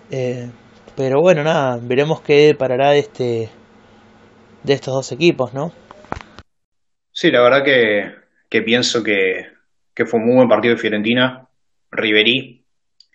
[0.09, 0.49] Eh,
[0.95, 3.49] pero bueno, nada, veremos qué parará de, este,
[4.63, 5.71] de estos dos equipos, ¿no?
[7.11, 9.47] Sí, la verdad que, que pienso que,
[9.93, 11.47] que fue un muy buen partido de Fiorentina.
[11.91, 12.65] Ribery,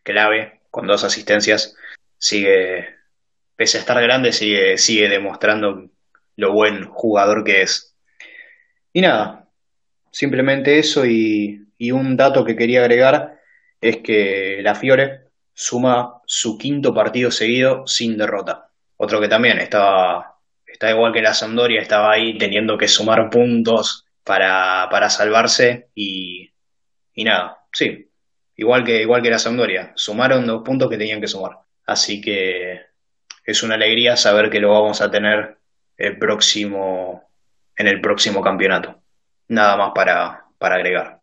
[0.02, 1.76] clave, con dos asistencias,
[2.18, 2.88] sigue,
[3.56, 5.90] pese a estar grande, sigue, sigue demostrando
[6.36, 7.94] lo buen jugador que es.
[8.92, 9.48] Y nada,
[10.10, 13.38] simplemente eso y, y un dato que quería agregar
[13.80, 18.70] es que la Fiore suma su quinto partido seguido sin derrota.
[18.96, 24.06] Otro que también estaba, está igual que la Sampdoria, estaba ahí teniendo que sumar puntos
[24.24, 26.52] para, para salvarse y,
[27.14, 28.10] y nada, sí,
[28.56, 31.58] igual que, igual que la Sampdoria, sumaron los puntos que tenían que sumar.
[31.86, 32.80] Así que
[33.44, 35.58] es una alegría saber que lo vamos a tener
[35.96, 37.28] el próximo,
[37.76, 39.00] en el próximo campeonato.
[39.48, 41.20] Nada más para, para agregar.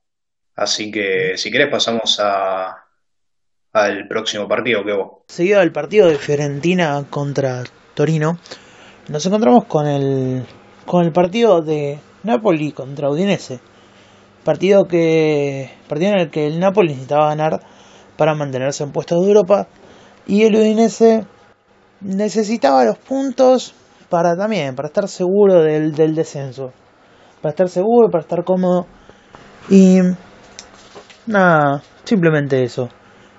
[0.56, 2.86] Así que si querés pasamos a,
[3.72, 5.12] al próximo partido que vos.
[5.28, 8.38] Seguido del partido de Fiorentina contra Torino,
[9.08, 10.45] nos encontramos con el,
[10.86, 13.59] con el partido de Napoli contra Udinese.
[14.43, 17.59] Partido, que, partido en el que el Napoli necesitaba ganar
[18.17, 19.67] para mantenerse en puestos de Europa
[20.26, 21.26] y el Udinese
[22.01, 23.74] necesitaba los puntos
[24.09, 26.72] para también, para estar seguro del, del descenso.
[27.41, 28.86] Para estar seguro, para estar cómodo.
[29.70, 29.99] Y
[31.26, 32.89] nada, simplemente eso.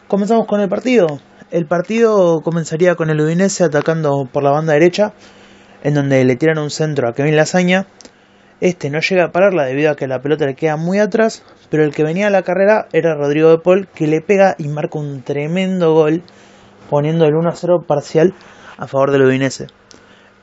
[0.09, 1.07] Comenzamos con el partido.
[1.51, 5.13] El partido comenzaría con el Udinese atacando por la banda derecha,
[5.83, 7.87] en donde le tiran un centro a Kevin Lasaña.
[8.61, 11.83] Este no llega a pararla debido a que la pelota le queda muy atrás, pero
[11.83, 14.99] el que venía a la carrera era Rodrigo de Paul, que le pega y marca
[14.99, 16.23] un tremendo gol,
[16.91, 18.35] poniendo el 1-0 parcial
[18.77, 19.69] a favor del Udinese.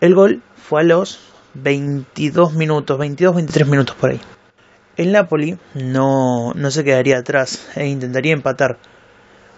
[0.02, 1.20] El gol fue a los
[1.54, 4.22] 22 minutos, 22-23 minutos por ahí.
[4.96, 8.80] El Napoli no, no se quedaría atrás e intentaría empatar.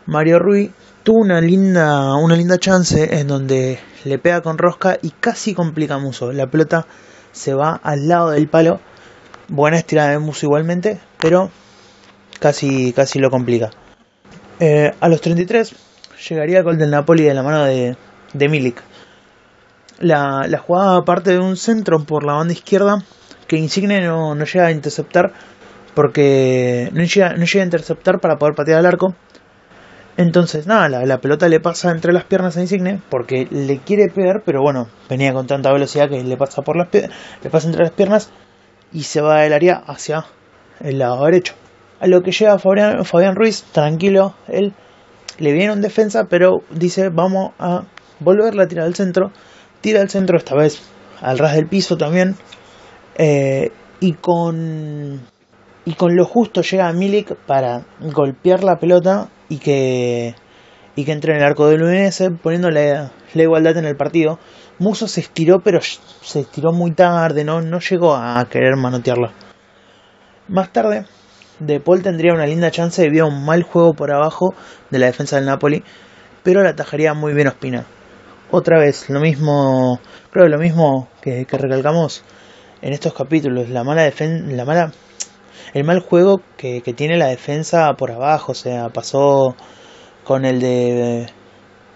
[0.06, 0.72] Mario Rui
[1.04, 5.96] tuvo una linda, una linda chance en donde le pega con rosca y casi complica
[5.96, 6.34] a Muso.
[6.34, 6.86] La pelota
[7.32, 8.80] se va al lado del palo.
[9.48, 11.50] Buena estirada de Muso igualmente, pero
[12.40, 13.72] casi, casi lo complica.
[14.60, 15.74] Eh, a los 33
[16.30, 17.96] llegaría el gol del Napoli de la mano de,
[18.34, 18.82] de Milik.
[20.00, 23.04] La, la jugada parte de un centro por la banda izquierda
[23.48, 25.34] que Insigne no, no llega a interceptar
[25.96, 29.16] porque no llega, no llega a interceptar para poder patear al arco.
[30.20, 34.44] Entonces, nada, la, pelota le pasa entre las piernas a Insigne porque le quiere pegar,
[34.46, 37.94] pero bueno, venía con tanta velocidad que le pasa por las le pasa entre las
[37.94, 38.30] piernas
[38.92, 40.26] y se va del área hacia
[40.82, 41.54] el lado derecho.
[42.02, 44.74] A lo que llega Fabián, Ruiz, tranquilo, él
[45.38, 47.84] le viene un defensa, pero dice, vamos a
[48.20, 49.32] volverla a tirar al centro.
[49.80, 50.82] Tira al centro esta vez
[51.22, 52.36] al ras del piso también.
[53.16, 55.22] Eh, y con
[55.86, 60.36] y con lo justo llega Milik para golpear la pelota y que
[60.96, 64.40] y que entre en el arco del Udinese poniéndole la igualdad en el partido.
[64.80, 69.32] Muso se estiró pero se estiró muy tarde, no, no llegó a querer manotearla.
[70.48, 71.06] Más tarde,
[71.60, 74.54] De Paul tendría una linda chance debido a un mal juego por abajo
[74.90, 75.84] de la defensa del Napoli,
[76.44, 77.86] pero la atajaría muy bien Ospina.
[78.52, 80.00] Otra vez, lo mismo,
[80.32, 82.24] creo que lo mismo que, que recalcamos
[82.82, 84.92] en estos capítulos, la mala defensa, la mala,
[85.74, 89.56] el mal juego que, tiene la defensa por abajo, o sea, pasó
[90.24, 91.28] con el de,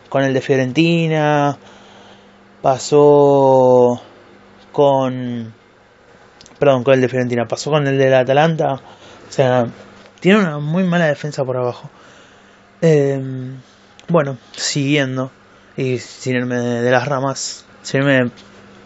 [0.09, 1.57] con el de Fiorentina,
[2.61, 4.01] pasó
[4.71, 5.53] con,
[6.59, 9.65] perdón, con el de Fiorentina, pasó con el del Atalanta, o sea,
[10.19, 11.89] tiene una muy mala defensa por abajo.
[12.81, 13.21] Eh,
[14.09, 15.31] bueno, siguiendo
[15.77, 18.31] y sin irme de las ramas, sin irme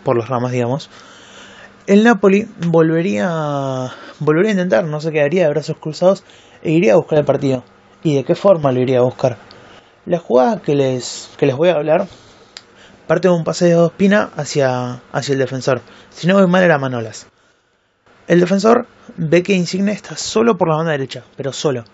[0.04, 0.90] por las ramas, digamos
[1.88, 3.90] el Napoli volvería,
[4.20, 6.24] volvería a intentar, no se quedaría de brazos cruzados
[6.64, 7.64] e iría a buscar el partido.
[8.04, 9.38] ¿Y de qué forma lo iría a buscar?
[10.06, 12.08] La jugada que les, que les voy a hablar
[13.08, 15.82] parte de un pase de Ospina hacia, hacia el defensor.
[16.10, 17.28] Si no voy mal era Manolas.
[18.28, 21.86] El defensor ve que Insigne está solo por la banda derecha, pero solo.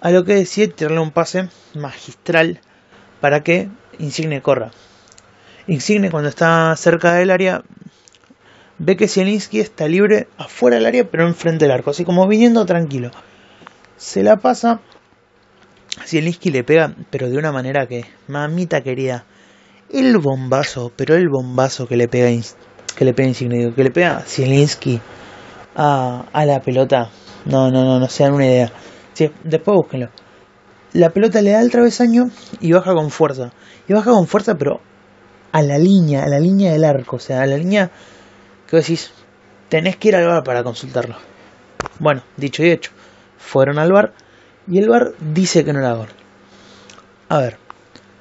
[0.00, 2.60] A lo que decide tirarle un pase magistral
[3.20, 3.68] para que
[3.98, 4.72] Insigne corra.
[5.68, 7.62] Insigne cuando está cerca del área
[8.78, 12.64] ve que Zielinski está libre afuera del área, pero enfrente del arco, así como viniendo
[12.66, 13.10] tranquilo.
[13.96, 14.80] Se la pasa.
[16.04, 19.24] Zielinski le pega, pero de una manera que, mamita querida,
[19.90, 22.28] el bombazo, pero el bombazo que le pega,
[22.96, 25.00] que le pega Insigne, que le pega Zielinski
[25.74, 27.10] a, a la pelota.
[27.46, 28.72] No, no, no, no se dan una idea.
[29.14, 30.10] Sí, después búsquenlo.
[30.92, 33.52] La pelota le da el travesaño y baja con fuerza.
[33.88, 34.80] Y baja con fuerza, pero
[35.52, 37.90] a la línea, a la línea del arco, o sea, a la línea
[38.66, 39.12] que decís,
[39.68, 41.16] tenés que ir al bar para consultarlo.
[41.98, 42.90] Bueno, dicho y hecho,
[43.38, 44.12] fueron al bar
[44.66, 46.08] y el bar dice que no era gol.
[47.28, 47.58] A ver,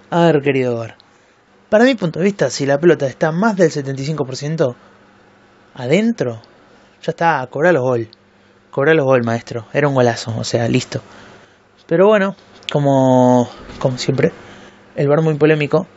[0.10, 0.96] a ver, querido bar.
[1.70, 4.76] Para mi punto de vista, si la pelota está más del 75%
[5.74, 6.42] adentro,
[7.02, 8.08] ya está, cobra los gol.
[8.72, 9.66] Cobra los gol, maestro.
[9.74, 11.02] Era un golazo, o sea, listo.
[11.88, 12.36] Pero bueno,
[12.72, 14.32] como, como siempre,
[14.96, 15.88] el bar muy polémico.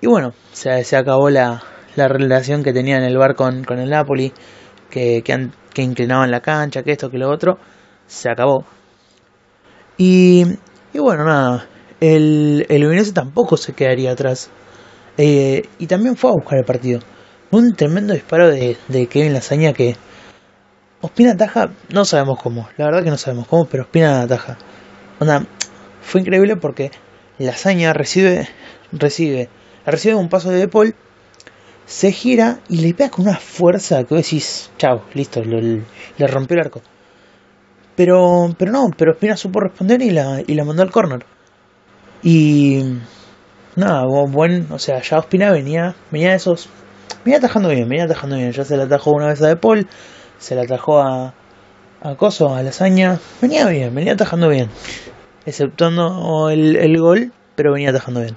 [0.00, 1.62] Y bueno, se, se acabó la,
[1.96, 4.32] la relación que tenía en el bar con, con el Napoli,
[4.90, 7.58] que, que, inclinaban la cancha, que esto, que lo otro.
[8.06, 8.64] Se acabó.
[9.96, 10.44] Y,
[10.92, 11.66] y bueno, nada,
[12.00, 14.50] el, el tampoco se quedaría atrás.
[15.16, 17.00] Eh, y también fue a buscar el partido.
[17.50, 19.96] Un tremendo disparo de, de Kevin Lasaña que
[21.00, 24.58] Ospina ataja, no sabemos cómo, la verdad que no sabemos cómo, pero Ospina ataja.
[25.20, 25.46] Onda,
[26.00, 26.90] fue increíble porque
[27.38, 28.48] Lasaña recibe,
[28.90, 29.48] recibe,
[29.86, 30.94] recibe un paso de De Paul,
[31.88, 36.26] se gira y le pega con una fuerza que vos decís, chao, listo, lo- le
[36.26, 36.82] rompió el arco.
[37.96, 41.24] Pero, pero no, pero Ospina supo responder y la, y la mandó al córner.
[42.22, 42.82] Y
[43.74, 46.68] nada, bu- buen, o sea, ya Ospina venía, venía de esos,
[47.24, 49.88] venía atajando bien, venía atajando bien, ya se la atajó una vez a De Paul,
[50.38, 51.34] se la atajó a,
[52.02, 54.68] a Coso, a Lasaña, venía bien, venía atajando bien,
[55.46, 58.36] exceptuando el, el gol, pero venía atajando bien.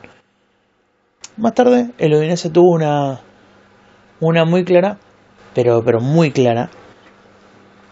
[1.37, 3.19] Más tarde, el Udinese tuvo una,
[4.21, 4.97] una muy clara,
[5.53, 6.69] pero, pero muy clara.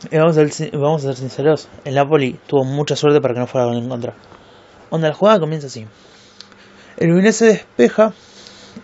[0.09, 3.77] Y vamos a, ser, sinceros, el Napoli tuvo mucha suerte para que no fuera gol
[3.77, 4.13] en contra.
[4.89, 5.85] Onda, la jugada comienza así.
[6.95, 8.13] El Udinese despeja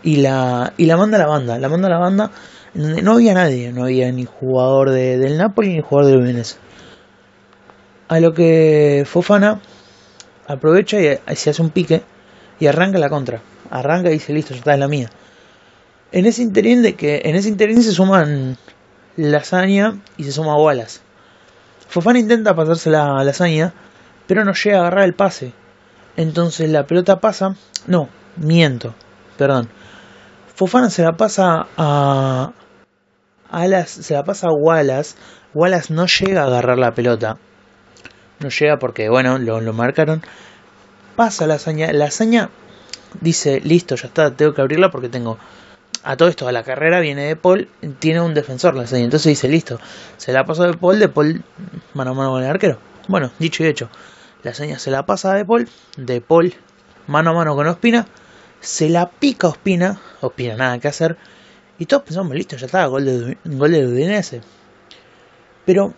[0.03, 1.57] y la, y la manda a la banda.
[1.57, 2.31] La manda a la banda
[2.73, 3.71] donde no había nadie.
[3.71, 6.57] No había ni jugador de, del Napoli ni jugador del Udinese.
[8.09, 9.61] A lo que Fofana
[10.47, 12.03] aprovecha y, y se hace un pique
[12.59, 13.41] y arranca la contra.
[13.69, 15.09] Arranca y dice, listo, ya está, es la mía.
[16.15, 18.57] En ese interín de que en ese interín se suman
[19.17, 21.01] Lasaña y se suma Wallace.
[21.89, 23.73] Fofana intenta pasarse la Lasaña,
[24.25, 25.51] pero no llega a agarrar el pase.
[26.15, 27.55] Entonces la pelota pasa.
[27.85, 28.07] No,
[28.37, 28.95] miento.
[29.37, 29.67] Perdón.
[30.55, 32.53] Fofana se la pasa a.
[33.49, 35.17] a las, se la pasa a Wallace.
[35.53, 37.39] Wallace no llega a agarrar la pelota.
[38.39, 40.21] No llega porque, bueno, lo, marcaron.
[41.17, 41.91] Pasa la hazaña.
[41.91, 42.09] La
[43.19, 45.37] dice: Listo, ya está, tengo que abrirla porque tengo.
[46.05, 47.67] A todo esto, a la carrera viene de Paul,
[47.99, 49.03] tiene un defensor la hazaña.
[49.05, 49.79] Entonces dice: Listo,
[50.17, 51.43] se la pasó de Paul, de Paul
[51.93, 52.77] mano a mano con el arquero.
[53.07, 53.89] Bueno, dicho y hecho.
[54.43, 56.53] La hazaña se la pasa De Paul, De Paul
[57.07, 58.05] mano a mano con Ospina,
[58.59, 61.17] se la pica Ospina, Ospina nada que hacer,
[61.79, 64.41] y todos pensamos, listo, ya está, gol de, gol de Udinese.
[65.65, 65.93] Pero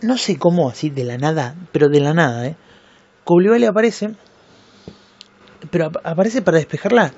[0.00, 2.56] no sé cómo, así de la nada, pero de la nada, ¿eh?
[3.24, 4.14] Koulibaly aparece,
[5.70, 7.12] pero ap- aparece para despejarla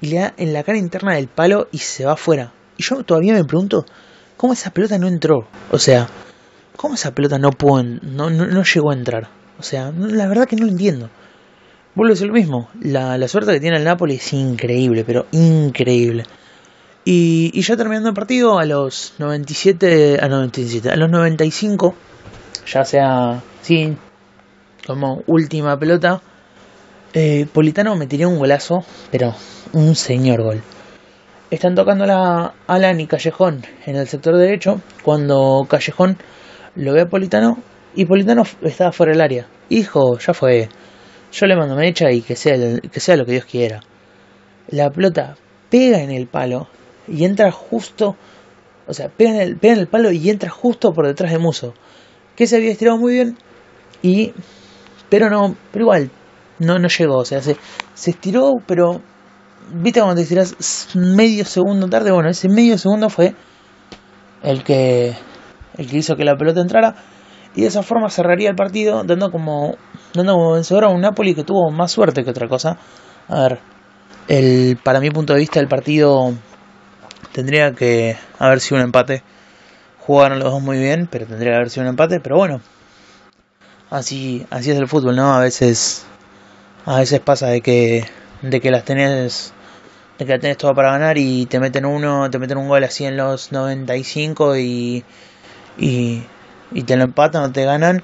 [0.00, 2.52] y le da en la cara interna del palo y se va afuera.
[2.76, 3.86] Y yo todavía me pregunto,
[4.36, 5.46] ¿cómo esa pelota no entró?
[5.70, 6.08] O sea,
[6.76, 9.28] ¿cómo esa pelota no pudo, no, no, no llegó a entrar?
[9.58, 11.10] O sea, la verdad que no lo entiendo.
[11.94, 12.68] Vuelvo a decir lo mismo.
[12.80, 16.24] La, la suerte que tiene el Napoli es increíble, pero increíble.
[17.04, 21.94] Y, y ya terminando el partido, a los 97, a 97, a los 95,
[22.66, 23.96] ya sea, sí,
[24.86, 26.20] como última pelota,
[27.14, 29.34] eh, Politano metería un golazo, pero
[29.72, 30.62] un señor gol.
[31.50, 36.16] Están tocando la Alan y Callejón en el sector derecho, cuando Callejón
[36.74, 37.58] lo ve a Politano
[37.94, 39.46] y Politano estaba fuera del área.
[39.68, 40.68] Hijo, ya fue.
[41.32, 43.80] Yo le mando mecha y que sea, que sea lo que Dios quiera.
[44.68, 45.36] La pelota
[45.70, 46.68] pega en el palo
[47.08, 48.16] y entra justo,
[48.86, 51.38] o sea, pega en el, pega en el palo y entra justo por detrás de
[51.38, 51.74] Muso,
[52.34, 53.38] que se había estirado muy bien
[54.02, 54.32] y,
[55.08, 56.10] pero no, pero igual
[56.58, 57.56] no, no llegó, o sea, se,
[57.94, 59.02] se estiró, pero
[59.72, 63.34] viste cuando te estiras medio segundo tarde, bueno, ese medio segundo fue
[64.42, 65.14] el que,
[65.76, 66.94] el que hizo que la pelota entrara
[67.54, 69.76] y de esa forma cerraría el partido dando como
[70.14, 72.76] dando como vencedor a un Napoli que tuvo más suerte que otra cosa.
[73.28, 73.58] A ver,
[74.28, 76.34] el para mi punto de vista el partido
[77.32, 79.22] tendría que haber sido un empate.
[80.00, 82.60] Jugaron los dos muy bien, pero tendría que haber sido un empate, pero bueno.
[83.88, 85.34] Así así es el fútbol, ¿no?
[85.34, 86.06] A veces
[86.84, 88.04] a veces pasa de que
[88.42, 89.54] de que las tenés
[90.18, 92.84] de que la tenés todo para ganar y te meten uno, te meten un gol
[92.84, 95.04] así en los 95 y,
[95.78, 96.22] y,
[96.72, 98.02] y te lo empatan o te ganan,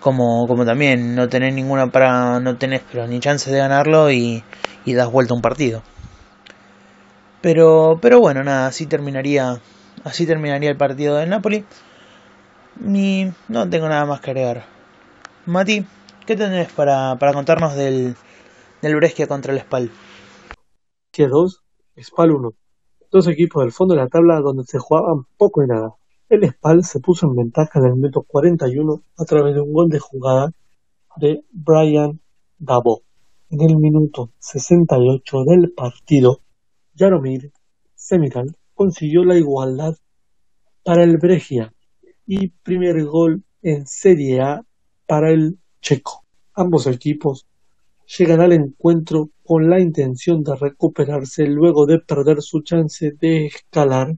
[0.00, 4.42] como, como también no tenés ninguna para, no tenés pero ni chance de ganarlo y,
[4.84, 5.82] y das vuelta un partido.
[7.40, 9.60] Pero, pero bueno, nada, así terminaría,
[10.02, 11.64] así terminaría el partido del Napoli.
[12.80, 14.64] Ni, no tengo nada más que agregar.
[15.44, 15.84] Mati,
[16.26, 18.16] ¿qué tenés para, para contarnos del,
[18.80, 19.90] del Brescia contra el Spal?
[21.22, 21.62] 2,
[22.02, 22.54] Spal 1.
[23.10, 25.94] Dos equipos del fondo de la tabla donde se jugaban poco y nada.
[26.28, 29.88] El Spal se puso en ventaja en el minuto 41 a través de un gol
[29.88, 30.50] de jugada
[31.16, 32.20] de Brian
[32.58, 33.02] Dabo.
[33.50, 36.40] En el minuto 68 del partido,
[36.96, 37.52] Jaromir
[37.94, 39.94] Semiral consiguió la igualdad
[40.82, 41.72] para el Brescia
[42.26, 44.62] y primer gol en Serie A
[45.06, 46.24] para el checo.
[46.54, 47.46] Ambos equipos
[48.06, 54.16] llegan al encuentro con la intención de recuperarse luego de perder su chance de escalar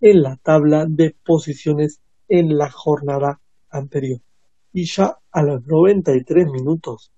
[0.00, 4.20] en la tabla de posiciones en la jornada anterior.
[4.72, 7.12] Y ya a los 93 minutos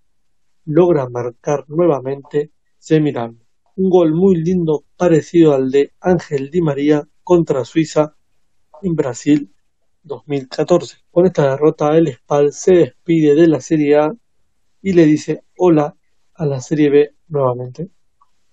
[0.65, 3.37] logra marcar nuevamente Semiral.
[3.77, 8.15] Un gol muy lindo parecido al de Ángel Di María contra Suiza
[8.83, 9.53] en Brasil
[10.03, 10.97] 2014.
[11.11, 14.15] Con esta derrota el Spal se despide de la Serie A
[14.83, 15.97] y le dice hola
[16.41, 17.89] a la Serie B nuevamente.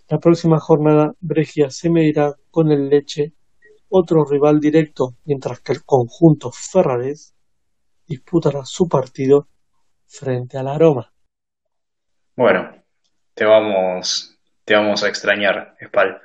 [0.09, 3.31] La próxima jornada Brescia se medirá con el Leche,
[3.87, 7.33] otro rival directo, mientras que el conjunto ferrarés
[8.05, 9.47] disputará su partido
[10.05, 11.13] frente a la Roma.
[12.35, 12.83] Bueno,
[13.33, 16.21] te vamos, te vamos a extrañar, Spal.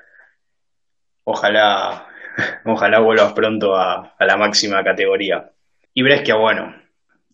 [1.22, 2.08] Ojalá,
[2.66, 5.52] ojalá vuelvas pronto a, a la máxima categoría.
[5.94, 6.74] Y Brescia, bueno,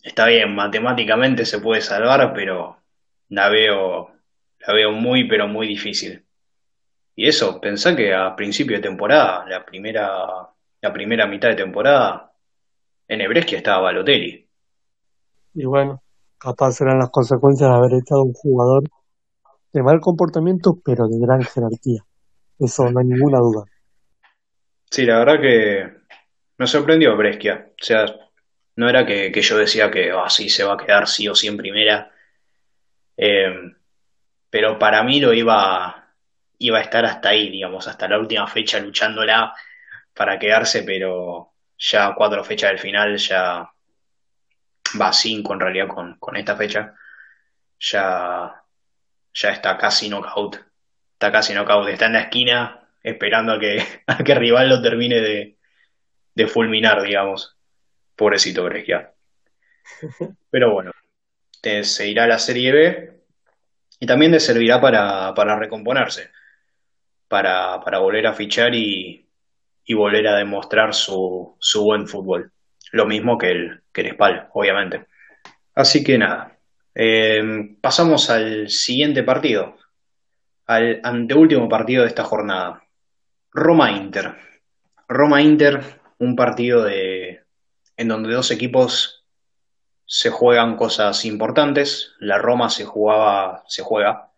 [0.03, 2.77] está bien, matemáticamente se puede salvar, pero
[3.29, 4.18] la veo,
[4.67, 6.25] la veo muy, pero muy difícil.
[7.15, 10.09] Y eso, pensá que a principio de temporada, la primera,
[10.81, 12.33] la primera mitad de temporada,
[13.09, 14.49] en Brescia estaba Balotelli.
[15.55, 16.03] Y bueno,
[16.39, 18.85] capaz serán las consecuencias de haber estado un jugador
[19.73, 22.05] de mal comportamiento, pero de gran jerarquía.
[22.59, 23.65] Eso no hay ninguna duda.
[24.91, 25.93] Sí, la verdad que
[26.57, 27.73] me sorprendió Brescia.
[27.81, 28.07] O sea,
[28.77, 31.49] no era que, que yo decía que así se va a quedar sí o sí
[31.49, 32.13] en primera.
[33.17, 33.77] Eh,
[34.51, 36.09] pero para mí lo iba,
[36.59, 39.55] iba a estar hasta ahí, digamos, hasta la última fecha luchándola
[40.15, 43.71] para quedarse, pero ya cuatro fechas del final, ya
[45.01, 46.95] va cinco en realidad con, con esta fecha,
[47.81, 48.63] ya,
[49.35, 50.57] ya está casi knockout.
[51.15, 54.83] Está casi knockout, está en la esquina esperando a que, a que el rival lo
[54.83, 55.59] termine de,
[56.35, 57.57] de fulminar, digamos.
[58.17, 59.13] Pobrecito Brescia.
[60.51, 60.93] Pero bueno,
[61.63, 63.18] te- se irá a la Serie B
[64.01, 66.31] y también le servirá para, para recomponerse,
[67.27, 69.27] para, para volver a fichar y,
[69.85, 72.53] y volver a demostrar su, su buen fútbol.
[72.93, 75.07] Lo mismo que el, que el Spal, obviamente.
[75.75, 76.57] Así que nada,
[76.95, 79.77] eh, pasamos al siguiente partido,
[80.67, 82.83] al anteúltimo partido de esta jornada.
[83.53, 84.35] Roma-Inter.
[85.09, 85.81] Roma-Inter,
[86.19, 87.43] un partido de,
[87.97, 89.18] en donde dos equipos
[90.11, 92.15] se juegan cosas importantes.
[92.19, 94.33] La Roma se jugaba, se juega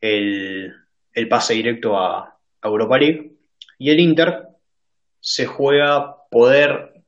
[0.00, 0.72] el,
[1.12, 3.32] el pase directo a, a Europa League
[3.76, 4.46] y el Inter
[5.20, 7.02] se juega poder,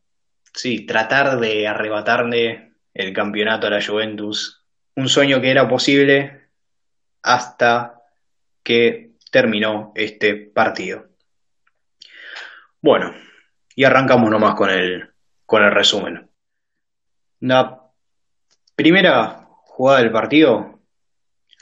[0.52, 4.66] sí, tratar de arrebatarle el campeonato a la Juventus.
[4.96, 6.48] Un sueño que era posible
[7.22, 8.02] hasta
[8.64, 11.06] que terminó este partido.
[12.82, 13.14] Bueno,
[13.76, 15.08] y arrancamos nomás con el,
[15.46, 16.29] con el resumen.
[17.41, 17.91] La
[18.76, 20.78] primera jugada del partido,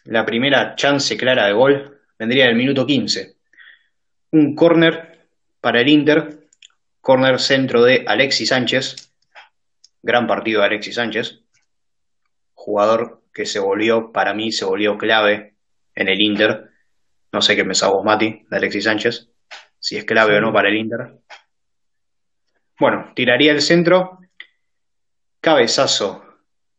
[0.07, 3.37] la primera chance clara de gol, vendría del minuto 15.
[4.33, 5.29] Un córner
[5.61, 6.49] para el Inter,
[7.01, 9.15] córner centro de Alexis Sánchez,
[10.03, 11.43] gran partido de Alexis Sánchez,
[12.55, 15.55] jugador que se volvió, para mí, se volvió clave
[15.95, 16.71] en el Inter.
[17.31, 19.29] No sé qué pensás vos, Mati, de Alexis Sánchez,
[19.79, 21.21] si es clave o no para el Inter.
[22.81, 24.19] Bueno, tiraría el centro,
[25.41, 26.25] cabezazo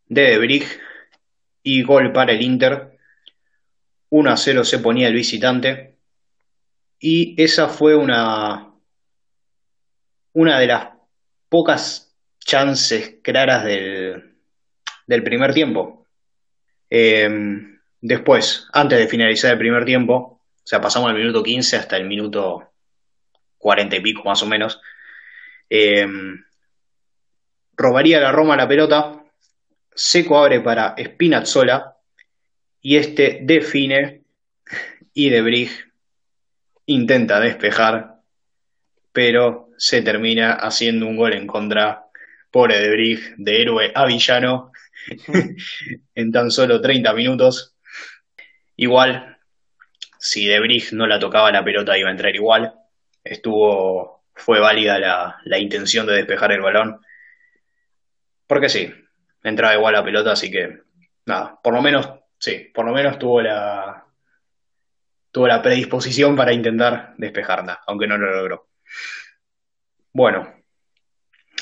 [0.08, 0.66] de Debrig
[1.64, 2.98] y gol para el Inter.
[4.10, 5.96] 1 a 0 se ponía el visitante.
[7.00, 8.74] Y esa fue una,
[10.34, 10.90] una de las
[11.48, 14.36] pocas chances claras del,
[15.08, 16.08] del primer tiempo.
[16.90, 17.30] Eh,
[18.02, 22.06] después, antes de finalizar el primer tiempo, o sea, pasamos del minuto 15 hasta el
[22.06, 22.72] minuto
[23.58, 24.82] 40 y pico más o menos,
[25.70, 26.08] eh,
[27.80, 29.24] robaría la Roma la pelota,
[29.96, 31.96] Seco abre para Spinazzola
[32.82, 34.24] y este define
[35.14, 35.70] y De Brig
[36.86, 38.18] intenta despejar,
[39.14, 42.06] pero se termina haciendo un gol en contra.
[42.52, 44.72] Pobre de Brig, de héroe a villano,
[46.16, 47.76] en tan solo 30 minutos.
[48.76, 49.38] Igual,
[50.18, 52.74] si de Brig no la tocaba la pelota iba a entrar igual.
[53.24, 57.00] Estuvo, fue válida la, la intención de despejar el balón.
[58.50, 58.92] Porque sí,
[59.44, 60.82] entraba igual la pelota, así que
[61.28, 64.04] nada, por lo menos, sí, por lo menos tuvo la,
[65.32, 68.70] tuvo la predisposición para intentar despejarla, aunque no lo logró.
[70.12, 70.52] Bueno,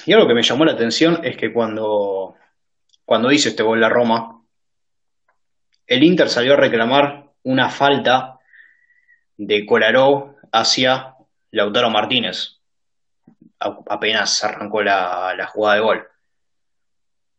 [0.06, 2.36] y algo que me llamó la atención es que cuando,
[3.04, 4.42] cuando hizo este gol la Roma,
[5.88, 8.40] el Inter salió a reclamar una falta
[9.36, 11.16] de Kolarov hacia
[11.52, 12.62] Lautaro Martínez.
[13.60, 16.08] A- apenas arrancó la, la jugada de gol.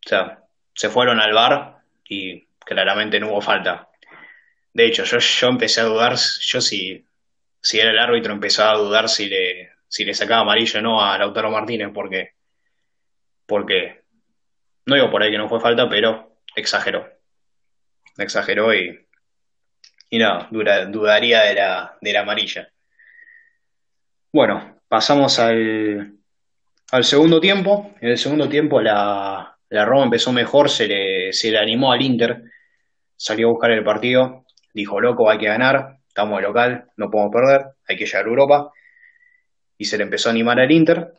[0.04, 0.42] O sea,
[0.74, 1.78] se fueron al bar
[2.08, 3.88] y claramente no hubo falta.
[4.72, 7.04] De hecho, yo, yo empecé a dudar, yo si,
[7.60, 11.04] si era el árbitro empezaba a dudar si le, si le sacaba amarillo o no
[11.04, 12.34] a Lautaro Martínez, porque,
[13.46, 14.02] porque
[14.86, 17.08] no digo por ahí que no fue falta, pero exageró.
[18.16, 19.06] Exageró y,
[20.10, 20.18] y
[20.50, 22.68] dura- dudaría de la, de la amarilla.
[24.32, 26.14] Bueno, pasamos al,
[26.92, 27.94] al segundo tiempo.
[28.00, 32.42] En el segundo tiempo la, la Roma empezó mejor, se le, animó al Inter,
[33.16, 37.32] salió a buscar el partido, dijo, loco, hay que ganar, estamos de local, no podemos
[37.32, 38.72] perder, hay que llegar a Europa.
[39.76, 41.14] Y se le empezó a animar al Inter.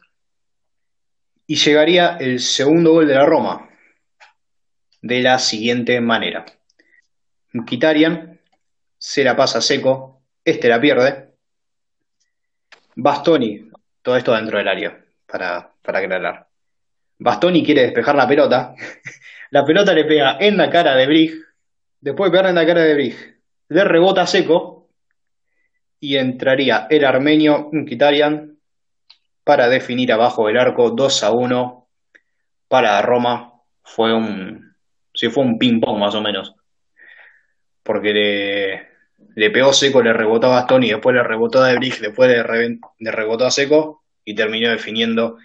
[1.47, 3.69] Y llegaría el segundo gol de la Roma,
[5.01, 6.45] de la siguiente manera.
[7.53, 8.39] Mkhitaryan
[8.97, 11.29] se la pasa seco, este la pierde.
[12.95, 13.71] Bastoni,
[14.01, 16.48] todo esto dentro del área, para, para aclarar.
[17.19, 18.73] Bastoni quiere despejar la pelota.
[19.51, 21.33] La pelota le pega en la cara de Brig.
[22.01, 23.15] Después de pegarle en la cara de Brig,
[23.69, 24.89] le rebota seco.
[25.99, 28.57] Y entraría el armenio Mkhitaryan
[29.43, 31.87] para definir abajo del arco 2 a 1
[32.67, 33.53] para Roma.
[33.83, 34.75] Fue un.
[35.13, 36.55] Sí, fue un ping-pong más o menos.
[37.83, 38.87] Porque le,
[39.35, 42.79] le pegó seco, le rebotó a Bastoni, después le rebotó a Brig, después le, reven-
[42.99, 45.37] le rebotó a seco y terminó definiendo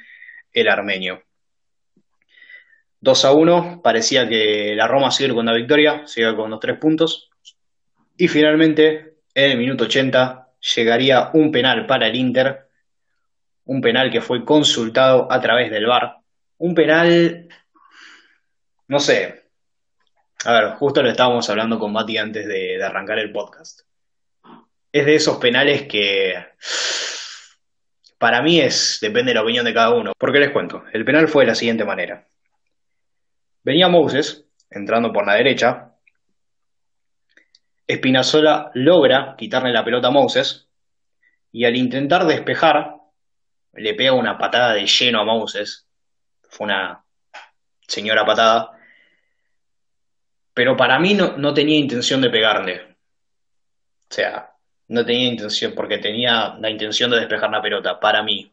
[0.52, 1.23] el armenio.
[3.04, 6.78] 2 a 1, parecía que la Roma sigue con la victoria, sigue con los tres
[6.78, 7.28] puntos.
[8.16, 12.70] Y finalmente, en el minuto 80, llegaría un penal para el Inter,
[13.66, 16.16] un penal que fue consultado a través del VAR.
[16.56, 17.46] Un penal,
[18.88, 19.44] no sé,
[20.46, 23.80] a ver, justo lo estábamos hablando con Mati antes de, arrancar el podcast.
[24.90, 26.42] Es de esos penales que
[28.16, 30.12] para mí es, depende de la opinión de cada uno.
[30.16, 32.26] Porque les cuento, el penal fue de la siguiente manera.
[33.64, 35.94] Venía Moses entrando por la derecha.
[37.86, 40.68] Espinazola logra quitarle la pelota a Moses
[41.50, 42.96] y al intentar despejar
[43.72, 45.88] le pega una patada de lleno a Moses.
[46.42, 47.04] Fue una
[47.88, 48.72] señora patada.
[50.52, 52.96] Pero para mí no, tenía intención de pegarle.
[54.10, 54.52] O sea,
[54.88, 58.52] no tenía intención, porque tenía la intención de despejar la pelota, para mí.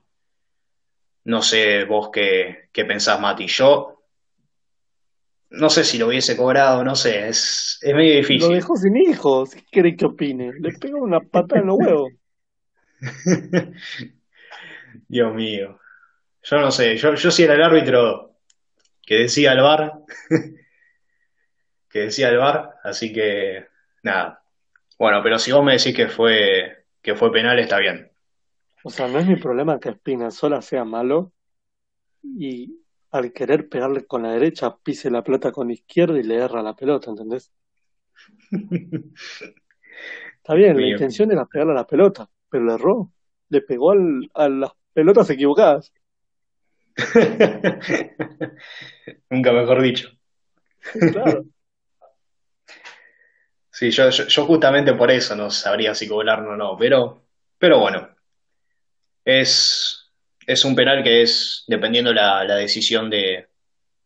[1.26, 3.46] No sé vos qué, qué pensás, Mati.
[3.46, 4.01] Yo
[5.52, 8.56] no sé si lo hubiese cobrado, no sé, es, es medio Lo difícil.
[8.56, 9.54] dejó sin hijos.
[9.54, 10.54] ¿Qué querés que opine?
[10.60, 12.12] Le pega una pata en los huevos.
[15.08, 15.80] Dios mío.
[16.44, 18.38] Yo no sé, yo, yo si era el árbitro
[19.06, 19.94] que decía el VAR,
[21.90, 23.68] que decía el VAR, así que
[24.04, 24.44] nada.
[24.98, 28.12] Bueno, pero si vos me decís que fue, que fue penal, está bien.
[28.84, 31.34] O sea, no es mi problema que Spinazzola sea malo
[32.24, 32.81] y
[33.12, 36.62] al querer pegarle con la derecha pise la pelota con la izquierda y le erra
[36.64, 37.52] la pelota, ¿entendés?
[40.38, 43.12] Está bien, la intención era pegarle a la pelota, pero le erró.
[43.50, 45.94] Le pegó al- a las pelotas equivocadas.
[49.30, 50.10] Nunca mejor dicho.
[51.12, 51.46] Claro.
[53.74, 57.26] Sí, yo, yo, yo justamente por eso no sabría si cobrarlo o no, pero,
[57.58, 58.10] pero bueno,
[59.26, 60.01] es,
[60.48, 63.48] es un penal que es dependiendo la, la decisión de,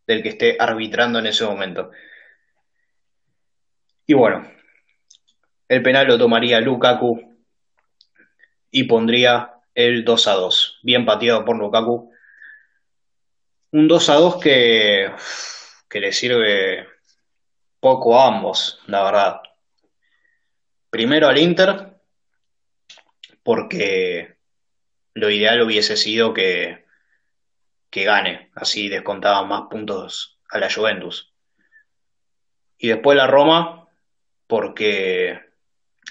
[0.08, 1.92] del que esté arbitrando en ese momento.
[4.08, 4.50] Y bueno,
[5.68, 7.36] el penal lo tomaría Lukaku
[8.72, 10.80] y pondría el 2 a 2.
[10.84, 12.12] Bien pateado por Lukaku.
[13.72, 15.12] Un 2 a 2 que,
[15.90, 16.88] que le sirve
[17.80, 19.42] poco a ambos, la verdad.
[20.90, 22.00] Primero al Inter,
[23.44, 24.35] porque
[25.16, 26.86] lo ideal hubiese sido que,
[27.90, 31.34] que gane, así descontaban más puntos a la Juventus.
[32.78, 33.88] Y después la Roma,
[34.46, 35.40] porque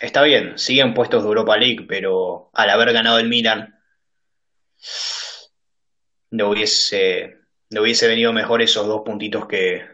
[0.00, 3.78] está bien, siguen puestos de Europa League, pero al haber ganado el Milan,
[6.30, 7.36] no hubiese,
[7.70, 9.86] hubiese venido mejor esos dos puntitos que,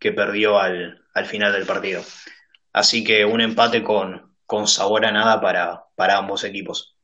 [0.00, 2.02] que perdió al, al final del partido.
[2.72, 6.96] Así que un empate con, con sabor a nada para, para ambos equipos.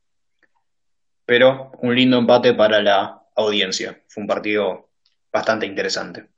[1.29, 4.03] Pero un lindo empate para la audiencia.
[4.09, 4.89] Fue un partido
[5.31, 6.31] bastante interesante.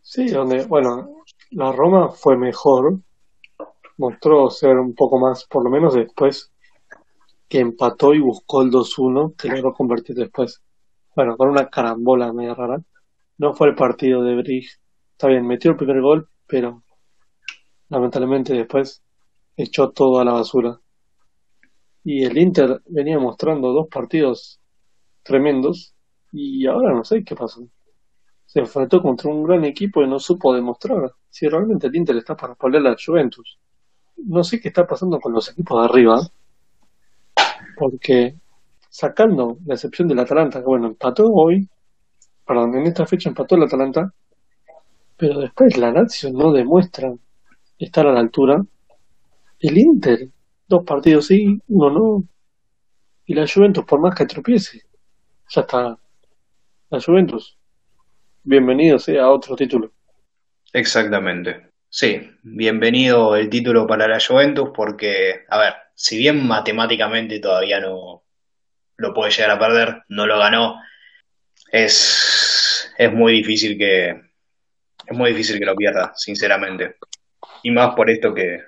[0.00, 3.00] Sí, donde, bueno, la Roma fue mejor,
[3.96, 6.52] mostró ser un poco más, por lo menos después
[7.48, 10.62] que empató y buscó el 2-1, que logró convertir después,
[11.16, 12.80] bueno, con una carambola media rara.
[13.38, 14.68] No fue el partido de Brig.
[15.10, 16.84] Está bien, metió el primer gol, pero
[17.88, 19.02] lamentablemente después
[19.56, 20.78] echó todo a la basura.
[22.10, 24.58] Y el Inter venía mostrando dos partidos
[25.22, 25.94] tremendos
[26.32, 27.68] y ahora no sé qué pasó.
[28.46, 32.34] Se enfrentó contra un gran equipo y no supo demostrar si realmente el Inter está
[32.34, 33.58] para pelear a la Juventus.
[34.24, 36.18] No sé qué está pasando con los equipos de arriba,
[37.76, 38.36] porque
[38.88, 41.68] sacando la excepción del Atalanta, que bueno, empató hoy,
[42.46, 44.10] perdón, en esta fecha empató el Atalanta,
[45.14, 47.12] pero después la Lazio no demuestra
[47.78, 48.64] estar a la altura.
[49.60, 50.30] El Inter,
[50.68, 52.24] dos partidos sí, uno no.
[53.24, 54.82] Y la Juventus, por más que tropiece,
[55.48, 55.98] ya está.
[56.90, 57.58] La Juventus,
[58.42, 59.92] bienvenido sea a otro título.
[60.72, 61.70] Exactamente.
[61.90, 68.22] Sí, bienvenido el título para la Juventus porque, a ver, si bien matemáticamente todavía no
[68.96, 70.80] lo puede llegar a perder, no lo ganó,
[71.72, 76.96] es, es muy difícil que es muy difícil que lo pierda, sinceramente.
[77.62, 78.60] Y más por esto que,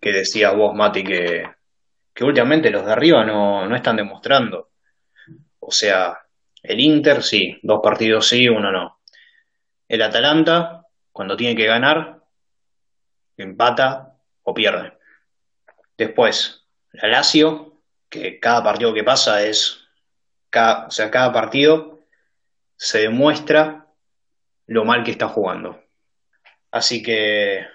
[0.00, 1.44] que decías vos, Mati, que,
[2.14, 4.70] que últimamente los de arriba no, no están demostrando.
[5.58, 6.18] O sea,
[6.62, 9.00] el Inter sí, dos partidos sí, uno no.
[9.88, 12.20] El Atalanta, cuando tiene que ganar,
[13.36, 14.92] empata o pierde.
[15.96, 19.86] Después, la Lazio, que cada partido que pasa es,
[20.48, 22.00] cada, o sea, cada partido
[22.76, 23.86] se demuestra
[24.66, 25.82] lo mal que está jugando.
[26.70, 27.66] Así que,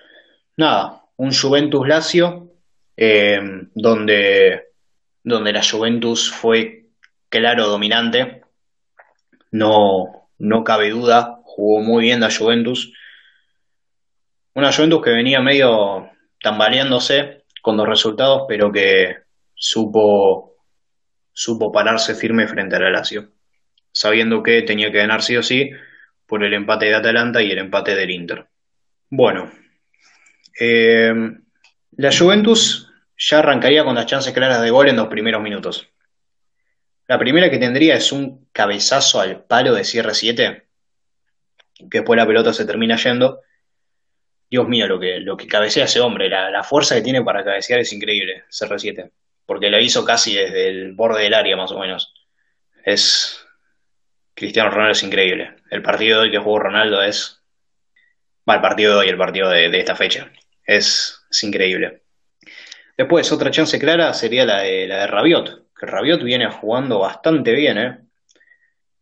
[0.57, 2.51] nada, un Juventus Lazio,
[2.97, 3.39] eh,
[3.73, 4.69] donde,
[5.23, 6.85] donde la Juventus fue
[7.29, 8.41] claro dominante,
[9.51, 12.93] no, no cabe duda, jugó muy bien la Juventus.
[14.53, 16.09] Una Juventus que venía medio
[16.41, 19.17] tambaleándose con los resultados, pero que
[19.53, 20.57] supo,
[21.33, 23.31] supo pararse firme frente a la Lazio,
[23.91, 25.71] sabiendo que tenía que ganar sí o sí
[26.25, 28.45] por el empate de Atalanta y el empate del Inter.
[29.09, 29.51] Bueno,
[30.59, 31.13] eh,
[31.97, 35.89] la Juventus ya arrancaría con las chances claras de gol en los primeros minutos.
[37.07, 40.65] La primera que tendría es un cabezazo al palo de cierre 7,
[41.89, 43.41] que después la pelota se termina yendo.
[44.49, 47.43] Dios mío, lo que, lo que cabecea ese hombre, la, la fuerza que tiene para
[47.43, 49.11] cabecear es increíble, CR7,
[49.45, 52.13] porque lo hizo casi desde el borde del área más o menos.
[52.83, 53.45] Es,
[54.33, 55.55] Cristiano Ronaldo es increíble.
[55.69, 57.41] El partido de hoy que jugó Ronaldo es.
[58.47, 60.31] Va, el partido de hoy, el partido de esta fecha.
[60.65, 62.01] Es, increíble.
[62.97, 65.73] Después, otra chance clara sería la de, la de Rabiot.
[65.77, 67.99] Que Rabiot viene jugando bastante bien, ¿eh?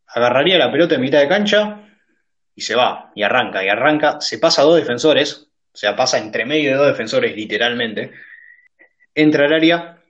[0.07, 1.87] Agarraría la pelota en mitad de cancha
[2.55, 4.19] y se va, y arranca, y arranca.
[4.21, 8.11] Se pasa a dos defensores, o sea, pasa entre medio de dos defensores, literalmente.
[9.15, 10.03] Entra al área,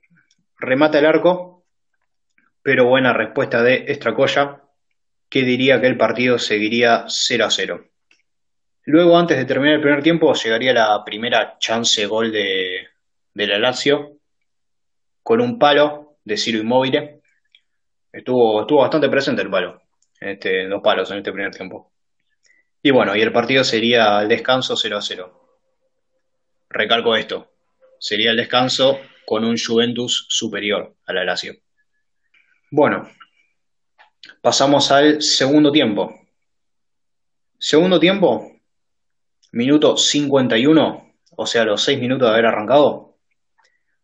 [0.58, 1.66] remata el arco,
[2.62, 4.62] pero buena respuesta de Estracoya
[5.30, 7.90] que diría que el partido seguiría 0 a 0.
[8.86, 12.88] Luego, antes de terminar el primer tiempo, llegaría la primera chance gol de,
[13.34, 14.18] de la Lazio
[15.22, 17.22] con un palo de Ciro Immobile.
[18.12, 19.82] Estuvo, estuvo bastante presente el palo,
[20.20, 21.92] en este, dos palos en este primer tiempo.
[22.82, 25.58] Y bueno, y el partido sería el descanso 0 a 0.
[26.70, 27.54] Recalco esto,
[28.00, 31.56] sería el descanso con un Juventus superior a la Lazio.
[32.70, 33.08] Bueno,
[34.42, 36.14] Pasamos al segundo tiempo.
[37.58, 38.53] Segundo tiempo,
[39.54, 43.18] minuto 51, o sea, los 6 minutos de haber arrancado.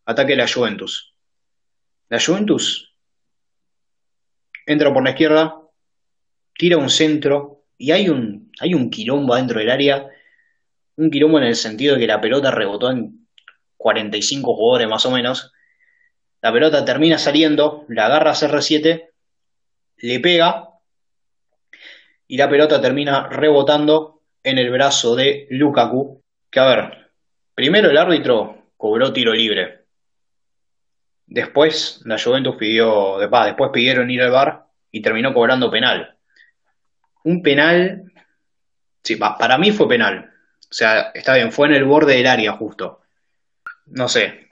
[0.06, 1.14] Ataque la Juventus.
[2.08, 2.94] La Juventus
[4.64, 5.60] entra por la izquierda,
[6.56, 10.08] tira un centro y hay un, hay un quilombo dentro del área.
[10.96, 13.26] Un quilombo en el sentido de que la pelota rebotó en
[13.76, 15.52] 45 jugadores más o menos.
[16.42, 19.08] La pelota termina saliendo, la agarra CR7
[19.96, 20.68] le pega
[22.26, 27.10] y la pelota termina rebotando en el brazo de Lukaku, que a ver,
[27.54, 29.80] primero el árbitro cobró tiro libre.
[31.26, 36.16] Después la Juventus pidió, después pidieron ir al bar y terminó cobrando penal.
[37.24, 38.12] Un penal,
[39.02, 40.30] sí, para mí fue penal.
[40.58, 43.00] O sea, está bien, fue en el borde del área justo.
[43.86, 44.48] no sé.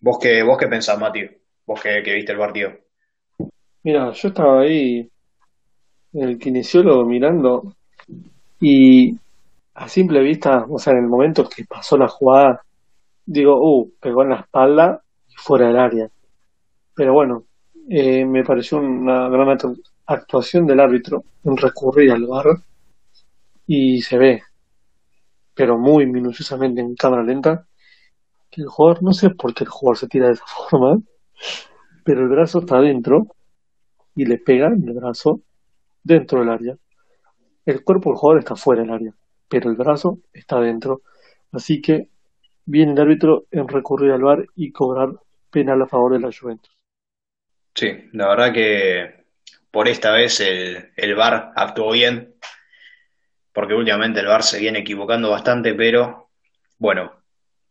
[0.00, 1.28] ¿Vos qué, vos qué pensás, Mati?
[1.66, 2.72] Vos que, que viste el partido.
[3.82, 5.08] Mira, yo estaba ahí
[6.12, 7.74] el kinesiólogo mirando
[8.60, 9.16] y
[9.84, 12.62] a simple vista, o sea, en el momento que pasó la jugada,
[13.26, 16.10] digo, uh, pegó en la espalda y fuera del área.
[16.94, 17.44] Pero bueno,
[17.90, 22.58] eh, me pareció una gran actu- actuación del árbitro en recurrir al VAR
[23.66, 24.42] y se ve,
[25.54, 27.66] pero muy minuciosamente en cámara lenta,
[28.50, 31.00] que el jugador, no sé por qué el jugador se tira de esa forma,
[32.04, 33.26] pero el brazo está adentro
[34.16, 35.40] y le pega en el brazo
[36.02, 36.76] dentro del área.
[37.66, 39.14] El cuerpo del jugador está fuera del área,
[39.48, 41.02] pero el brazo está dentro.
[41.52, 42.08] Así que
[42.64, 45.10] viene el árbitro en recurrir al VAR y cobrar
[45.50, 46.70] penal a favor de la Juventus.
[47.74, 49.24] Sí, la verdad que
[49.70, 52.34] por esta vez el, el VAR actuó bien,
[53.52, 56.30] porque últimamente el VAR se viene equivocando bastante, pero
[56.78, 57.22] bueno,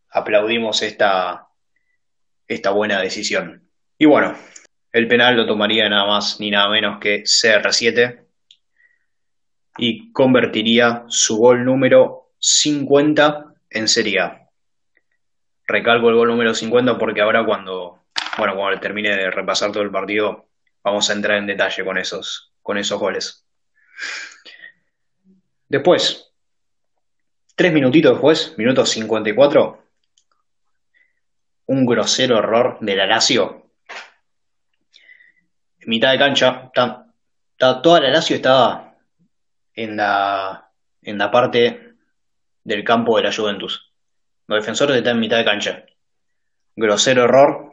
[0.10, 1.48] aplaudimos esta,
[2.48, 3.70] esta buena decisión.
[3.98, 4.36] Y bueno,
[4.92, 8.27] el penal lo tomaría nada más ni nada menos que CR7
[9.78, 14.48] y convertiría su gol número 50 en Serie.
[15.66, 18.04] Recalco el gol número 50 porque ahora cuando,
[18.38, 20.48] bueno, cuando termine de repasar todo el partido,
[20.84, 23.46] vamos a entrar en detalle con esos, con esos goles.
[25.68, 26.32] Después,
[27.56, 29.84] tres minutitos después, minuto 54,
[31.66, 33.72] un grosero error de la Lazio.
[35.80, 36.72] En mitad de cancha,
[37.58, 38.87] toda la Lazio estaba
[39.78, 40.72] en la,
[41.02, 41.94] en la parte
[42.66, 43.94] del campo de la Juventus.
[44.48, 45.86] Los defensores están en mitad de cancha.
[46.76, 47.72] Grosero error.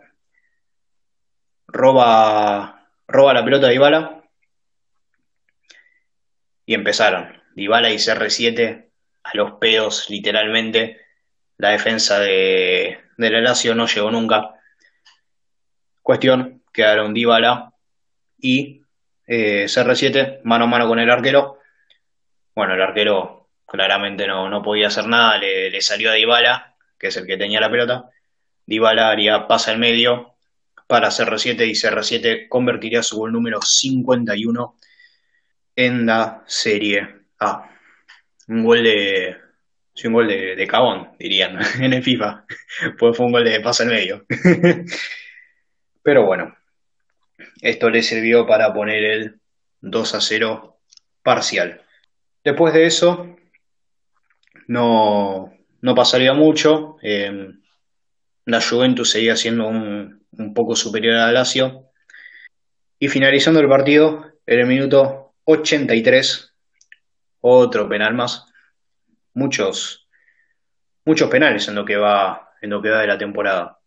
[1.66, 4.22] Roba, roba la pelota de Dybala.
[6.66, 7.42] Y empezaron.
[7.56, 8.90] Dybala y CR7
[9.24, 11.00] a los pedos, literalmente.
[11.56, 14.50] La defensa de, de la Lazio no llegó nunca.
[16.02, 17.72] Cuestión, quedaron Dybala
[18.38, 18.82] y
[19.26, 21.53] eh, CR7 mano a mano con el arquero.
[22.54, 27.08] Bueno, el arquero claramente no, no podía hacer nada, le, le salió a Dybala, que
[27.08, 28.10] es el que tenía la pelota.
[28.66, 30.34] Dybala haría pasa al medio
[30.86, 34.76] para CR7 y CR7 convertiría su gol número 51
[35.76, 37.08] en la Serie
[37.40, 37.70] A.
[38.48, 39.36] Un gol de.
[39.94, 42.44] Sí, un gol de, de cabón, dirían en el FIFA.
[42.98, 44.24] Pues fue un gol de pasa al medio.
[46.02, 46.54] Pero bueno,
[47.62, 49.40] esto le sirvió para poner el
[49.80, 50.78] 2 a 0
[51.22, 51.83] parcial.
[52.44, 53.36] Después de eso,
[54.68, 56.96] no, no pasaría mucho.
[57.02, 57.50] eh,
[58.46, 61.90] la Juventus seguía siendo un, un poco superior a la Lazio.
[62.98, 66.54] Y finalizando el partido, en el minuto 83,
[67.40, 68.46] otro penal más.
[69.32, 70.08] Muchos,
[71.04, 73.78] muchos penales en lo que va, en lo que va de la temporada.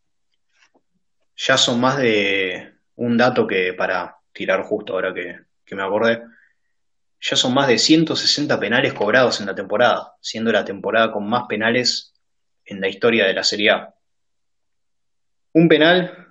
[1.35, 6.23] Ya son más de un dato que para tirar justo ahora que, que me acordé.
[7.19, 11.43] Ya son más de 160 penales cobrados en la temporada, siendo la temporada con más
[11.47, 12.13] penales
[12.65, 13.93] en la historia de la Serie A.
[15.53, 16.27] Un penal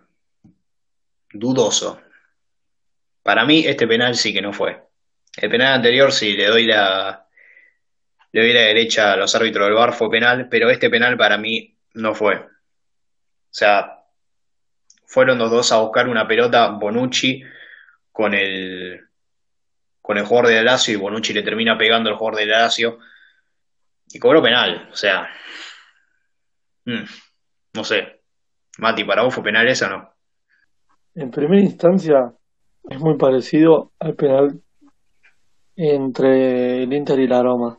[1.32, 2.00] dudoso.
[3.22, 4.80] Para mí, este penal sí que no fue.
[5.36, 7.26] El penal anterior, sí, le doy la,
[8.32, 11.36] le doy la derecha a los árbitros del VAR, fue penal, pero este penal para
[11.36, 12.36] mí no fue.
[12.36, 12.48] O
[13.50, 14.04] sea,
[15.06, 17.42] fueron los dos a buscar una pelota, Bonucci
[18.12, 19.05] con el,
[20.06, 22.60] con el jugador de la Lazio y Bonucci le termina pegando al jugador de la
[22.60, 22.98] Lazio
[24.08, 24.88] y cobró penal.
[24.92, 25.28] O sea,
[26.84, 27.04] mm,
[27.74, 28.20] no sé.
[28.78, 30.10] Mati, ¿para vos fue penal eso o no?
[31.16, 32.32] En primera instancia
[32.88, 34.62] es muy parecido al penal
[35.74, 37.76] entre el Inter y la Roma,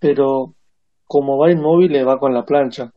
[0.00, 0.56] pero
[1.04, 2.92] como va inmóvil le va con la plancha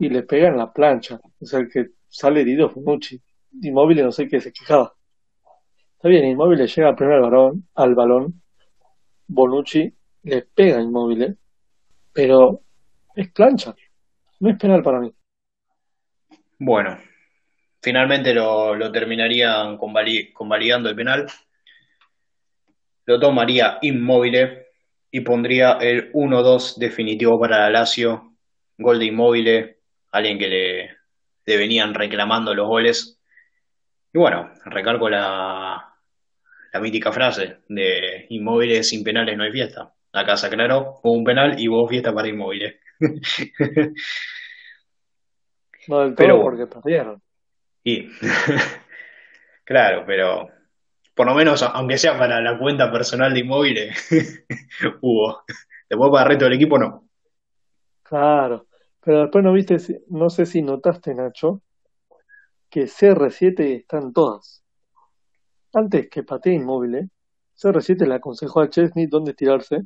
[0.00, 3.22] y le pega en la plancha, o sea, el que sale herido es Bonucci.
[3.62, 4.97] Inmóvil no sé qué se quejaba.
[5.98, 8.42] Está bien, Inmóvil llega primero al balón, al balón,
[9.26, 9.92] Bonucci
[10.22, 11.36] le pega a Inmóvil,
[12.12, 12.60] pero
[13.16, 13.74] es plancha,
[14.38, 15.12] no es penal para mí.
[16.60, 16.98] Bueno,
[17.82, 21.26] finalmente lo, terminarían convali- convalidando el penal.
[23.06, 24.66] Lo tomaría Immobile
[25.10, 28.36] y pondría el 1-2 definitivo para la Lazio.
[28.76, 29.78] Gol de Immobile,
[30.12, 30.96] alguien que
[31.44, 33.17] le venían reclamando los goles.
[34.12, 35.94] Y bueno, recargo la,
[36.72, 39.92] la mítica frase de Immobile sin penales no hay fiesta.
[40.12, 42.80] Acá se aclaró, hubo un penal y hubo fiesta para Immobile.
[45.88, 46.42] No del Pero todo bueno.
[46.42, 47.22] porque perdieron.
[47.84, 48.08] Y
[49.64, 50.48] claro, pero
[51.14, 53.90] por lo menos, aunque sea para la cuenta personal de Immobile,
[55.02, 55.42] hubo.
[55.88, 57.08] Después para el resto del equipo no.
[58.02, 58.66] Claro.
[59.04, 59.76] Pero después no viste,
[60.08, 61.62] no sé si notaste, Nacho,
[62.70, 64.62] que CR7 está en todas.
[65.72, 67.10] Antes que patee inmóvil,
[67.56, 69.82] CR7 le aconsejó a Chesney dónde tirarse.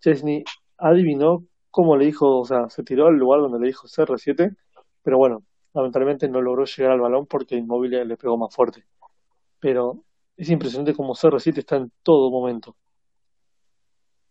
[0.00, 0.44] Chesney
[0.78, 4.56] adivinó cómo le dijo, o sea, se tiró al lugar donde le dijo CR7,
[5.02, 5.44] pero bueno,
[5.74, 8.84] lamentablemente no logró llegar al balón porque inmóvil le pegó más fuerte.
[9.60, 10.04] Pero
[10.36, 12.76] es impresionante cómo CR7 está en todo momento.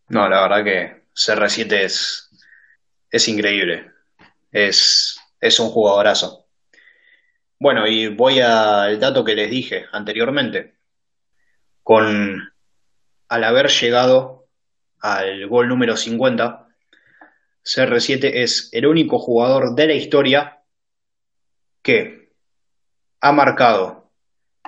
[0.10, 2.30] No, la verdad que CR7 es,
[3.10, 3.92] es increíble.
[4.52, 6.43] Es, es un jugadorazo.
[7.64, 10.74] Bueno, y voy al dato que les dije anteriormente.
[11.82, 12.54] Con
[13.30, 14.50] al haber llegado
[15.00, 16.68] al gol número 50,
[17.64, 20.62] CR7 es el único jugador de la historia
[21.82, 22.34] que
[23.22, 24.12] ha marcado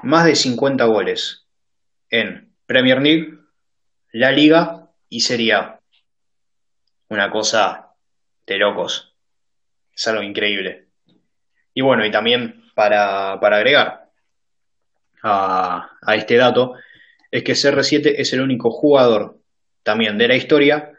[0.02, 1.50] más de 50 goles
[2.10, 3.40] en Premier League,
[4.14, 5.82] La Liga y Serie A.
[7.10, 7.94] Una cosa
[8.48, 9.18] de locos.
[9.94, 10.88] Es algo increíble.
[11.74, 14.12] Y bueno, y también para, para agregar
[15.24, 16.76] a, a este dato,
[17.32, 19.40] es que CR7 es el único jugador
[19.82, 20.92] también de la historia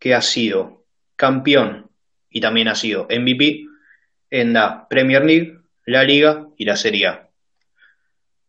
[0.00, 0.84] que ha sido
[1.14, 1.90] campeón
[2.30, 3.66] y también ha sido MVP
[4.30, 7.28] en la Premier League, la Liga y la Serie A.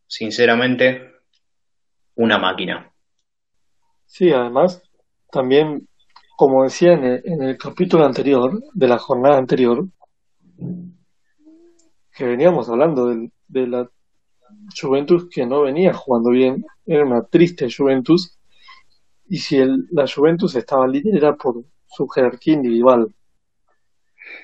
[0.07, 1.11] Sinceramente,
[2.15, 2.91] una máquina.
[4.05, 4.81] Sí, además,
[5.31, 5.87] también,
[6.35, 9.85] como decía en el, en el capítulo anterior, de la jornada anterior,
[12.15, 13.89] que veníamos hablando del- de, la
[14.79, 18.37] Juventus que no venía jugando bien, era una triste Juventus,
[19.27, 23.13] y si el- la Juventus estaba líder era por su jerarquía individual.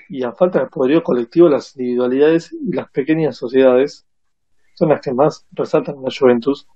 [0.08, 4.06] Y a falta de poderío colectivo, las individualidades y las pequeñas sociedades
[4.74, 6.66] son las que más resaltan en la Juventus,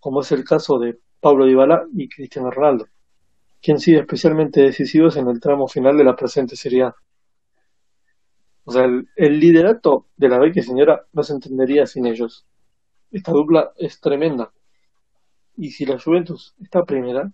[0.00, 2.86] como es el caso de Pablo Dybala y Cristiano Ronaldo,
[3.62, 6.90] quien sigue especialmente decisivos en el tramo final de la presente Serie.
[8.64, 12.46] O sea, el, el liderato de la Vecchia Señora no se entendería sin ellos.
[13.12, 14.52] Esta dupla es tremenda.
[15.56, 17.32] Y si la Juventus está primera,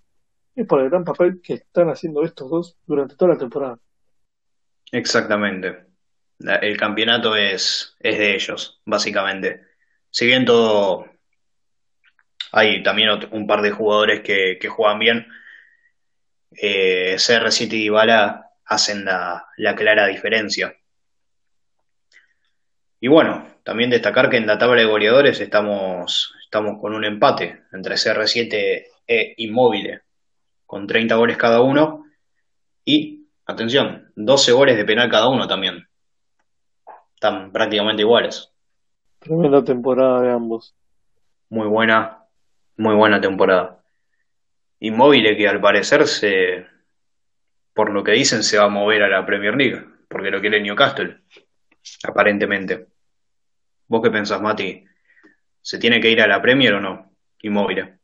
[0.55, 3.81] es por el gran papel que están haciendo estos dos durante toda la temporada.
[4.93, 5.87] Exactamente.
[6.39, 9.63] La- El campeonato es, es de ellos, básicamente.
[10.11, 11.07] Si bien todo,
[12.53, 15.27] hay también un par de jugadores que, que juegan bien,
[16.53, 20.75] eh, CR7 y Dybala hacen la, la clara diferencia.
[23.01, 27.63] Y bueno, también destacar que en la tabla de goleadores estamos, estamos con un empate
[27.73, 30.03] entre CR7 e Immobile,
[30.67, 32.05] con 30 goles cada uno.
[32.85, 35.87] Y, atención, 12 goles de penal cada uno también.
[37.15, 38.53] Están prácticamente iguales.
[39.21, 40.75] Tremenda temporada de ambos.
[41.51, 42.25] Muy buena,
[42.77, 43.83] muy buena temporada.
[44.81, 46.67] Inmóvil que al parecer se,
[47.75, 50.61] por lo que dicen, se va a mover a la Premier League, porque lo quiere
[50.61, 51.21] Newcastle,
[52.05, 52.87] aparentemente.
[53.89, 54.85] ¿Vos qué pensás, Mati?
[55.61, 57.13] ¿Se tiene que ir a la Premier o no?
[57.43, 57.99] Inmóvil.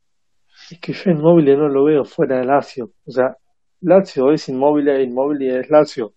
[0.70, 2.92] Es que yo Inmóvil no lo veo fuera de Lazio.
[3.04, 3.36] O sea,
[3.80, 6.14] Lazio es Inmóvil e Inmóvil es Lazio.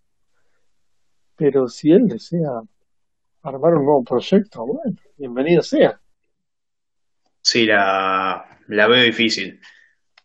[1.35, 2.61] Pero si él desea
[3.43, 5.99] armar un nuevo proyecto, bueno, bienvenido sea.
[7.41, 9.59] Sí, la, la veo difícil.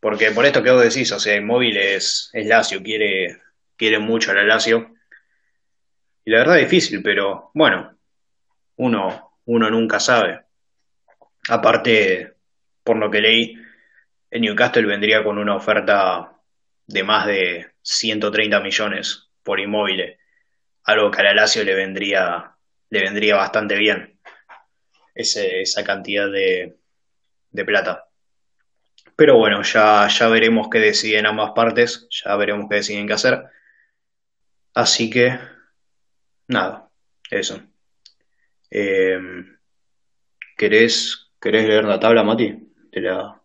[0.00, 3.38] Porque por esto que vos decís, o sea, Inmóvil es, es Lazio, quiere,
[3.76, 4.92] quiere mucho a la Lazio.
[6.24, 7.96] Y la verdad es difícil, pero bueno,
[8.76, 10.42] uno, uno nunca sabe.
[11.48, 12.34] Aparte,
[12.84, 13.56] por lo que leí,
[14.30, 16.32] el Newcastle vendría con una oferta
[16.86, 20.16] de más de 130 millones por Inmóvil,
[20.84, 22.52] algo que a la Lazio le vendría,
[22.90, 24.18] le vendría bastante bien,
[25.14, 26.76] ese, esa cantidad de,
[27.50, 28.06] de plata.
[29.16, 33.44] Pero bueno, ya, ya veremos qué deciden ambas partes, ya veremos qué deciden qué hacer.
[34.74, 35.38] Así que,
[36.48, 36.90] nada,
[37.30, 37.60] eso.
[38.70, 39.18] Eh,
[40.56, 42.72] ¿querés, ¿Querés leer la tabla, Mati?
[42.92, 43.42] De la...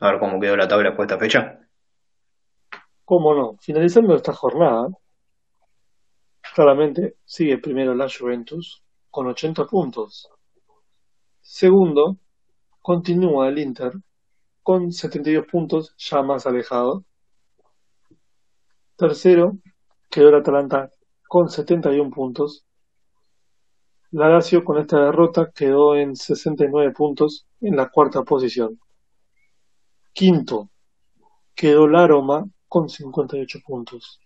[0.00, 1.60] A ver cómo quedó la tabla de esta fecha.
[3.06, 3.56] ¿Cómo no?
[3.58, 4.88] Finalizando esta jornada,
[6.54, 10.28] claramente sigue primero la Juventus con 80 puntos.
[11.40, 12.18] Segundo,
[12.82, 13.92] continúa el Inter
[14.62, 17.06] con 72 puntos, ya más alejado.
[18.96, 19.56] Tercero,
[20.10, 20.90] quedó el Atalanta
[21.28, 22.64] con 71 puntos.
[24.10, 28.80] La Lazio con esta derrota quedó en 69 puntos en la cuarta posición.
[30.14, 30.70] Quinto,
[31.54, 34.20] quedó la Roma con 58 puntos.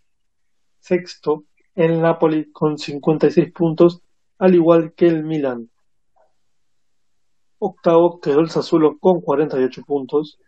[0.79, 4.03] Sexto, el Napoli con 56 puntos,
[4.39, 5.69] al igual que el Milan.
[7.59, 10.39] Octavo quedó el Sassuolo con 48 puntos.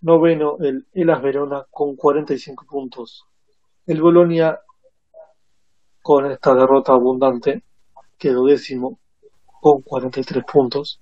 [0.00, 3.24] Noveno, el Elas Verona con 45 puntos.
[3.86, 4.60] El Bolonia
[6.06, 7.64] con esta derrota abundante
[8.16, 9.00] quedó décimo
[9.60, 11.00] con 43 puntos.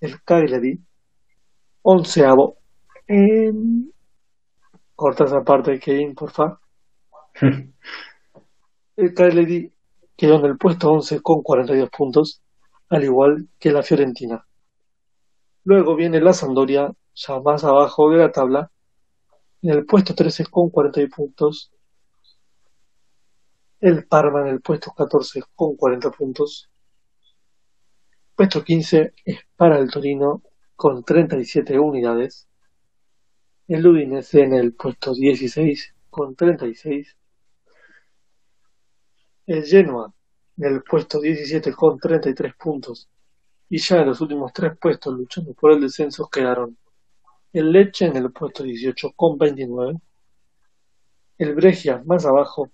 [0.00, 0.76] El Cagliari,
[1.82, 2.56] onceavo.
[4.96, 6.58] Corta esa parte, Kevin, porfa.
[8.96, 9.72] El Cagliari
[10.16, 12.42] quedó en el puesto 11 con 42 puntos,
[12.88, 14.44] al igual que la Fiorentina.
[15.62, 18.72] Luego viene la Sampdoria, ya más abajo de la tabla,
[19.62, 21.70] en el puesto 13 con 40 puntos.
[23.80, 26.68] El Parma en el puesto 14 con 40 puntos.
[28.34, 30.42] Puesto 15 es para el Torino
[30.74, 32.48] con 37 unidades.
[33.68, 37.16] El Udinese en el puesto 16 con 36.
[39.46, 40.12] El Genoa
[40.56, 43.08] en el puesto 17 con 33 puntos.
[43.68, 46.76] Y ya en los últimos tres puestos luchando por el descenso quedaron
[47.52, 50.00] el Lecce en el puesto 18 con 29.
[51.38, 52.72] El Brescia más abajo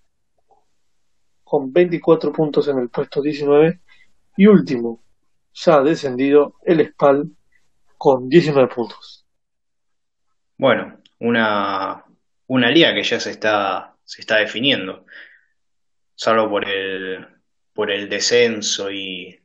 [1.54, 3.78] con 24 puntos en el puesto 19.
[4.36, 5.04] Y último,
[5.52, 7.30] ya descendido, el Spal
[7.96, 9.24] con 19 puntos.
[10.58, 12.04] Bueno, una,
[12.48, 15.06] una liga que ya se está, se está definiendo,
[16.16, 17.24] salvo por el,
[17.72, 19.40] por el descenso y,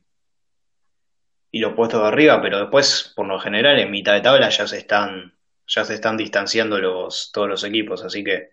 [1.52, 4.66] y los puestos de arriba, pero después, por lo general, en mitad de tabla ya
[4.66, 5.32] se están,
[5.64, 8.50] ya se están distanciando los, todos los equipos, así que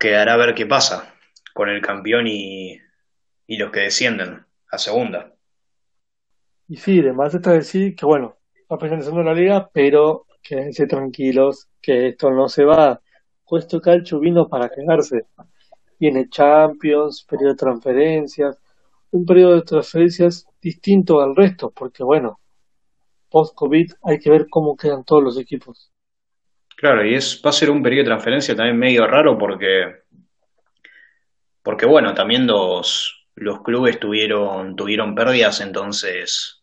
[0.00, 1.11] quedará a ver qué pasa
[1.52, 2.78] con el campeón y,
[3.46, 5.34] y los que descienden a segunda.
[6.68, 8.36] Y sí, además está decir que bueno,
[8.70, 13.00] va finalizando la liga, pero quédense tranquilos que esto no se va.
[13.46, 15.26] Puesto Calcio vino para quedarse.
[15.98, 18.58] Viene Champions, periodo de transferencias,
[19.10, 22.40] un periodo de transferencias distinto al resto, porque bueno,
[23.30, 25.92] post-COVID hay que ver cómo quedan todos los equipos.
[26.76, 30.01] Claro, y es, va a ser un periodo de transferencia también medio raro porque,
[31.62, 36.62] porque bueno, también los, los clubes tuvieron, tuvieron pérdidas, entonces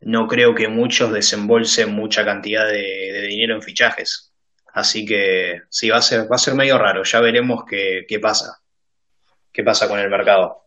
[0.00, 4.32] no creo que muchos desembolsen mucha cantidad de, dinero en fichajes.
[4.74, 8.18] Así que sí, va a ser, va a ser medio raro, ya veremos qué, qué
[8.18, 8.62] pasa,
[9.52, 10.66] qué pasa con el mercado.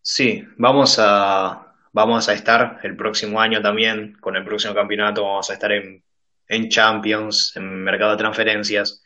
[0.00, 5.50] Sí, vamos a, vamos a estar el próximo año también, con el próximo campeonato, vamos
[5.50, 6.02] a estar en,
[6.46, 9.02] en Champions, en mercado de transferencias,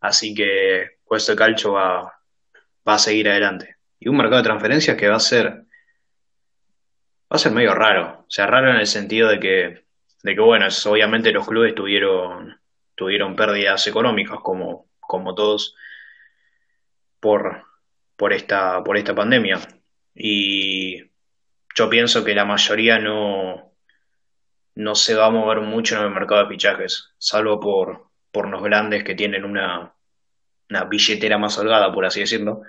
[0.00, 2.19] así que Cuesto de Calcio va,
[2.86, 3.76] va a seguir adelante.
[3.98, 5.64] Y un mercado de transferencias que va a ser, va
[7.28, 9.84] a ser medio raro, o sea, raro en el sentido de que,
[10.22, 12.60] de que bueno, obviamente los clubes tuvieron,
[12.94, 15.76] tuvieron pérdidas económicas como, como todos
[17.20, 17.64] por,
[18.16, 19.58] por esta, por esta pandemia.
[20.14, 21.10] Y
[21.74, 23.72] yo pienso que la mayoría no,
[24.74, 28.62] no se va a mover mucho en el mercado de fichajes, salvo por, por los
[28.62, 29.94] grandes que tienen una,
[30.70, 32.62] una billetera más holgada, por así decirlo.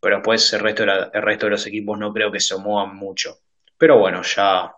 [0.00, 2.56] Pero después el resto de la- el resto de los equipos no creo que se
[2.56, 3.38] muevan mucho.
[3.78, 4.72] Pero bueno, ya,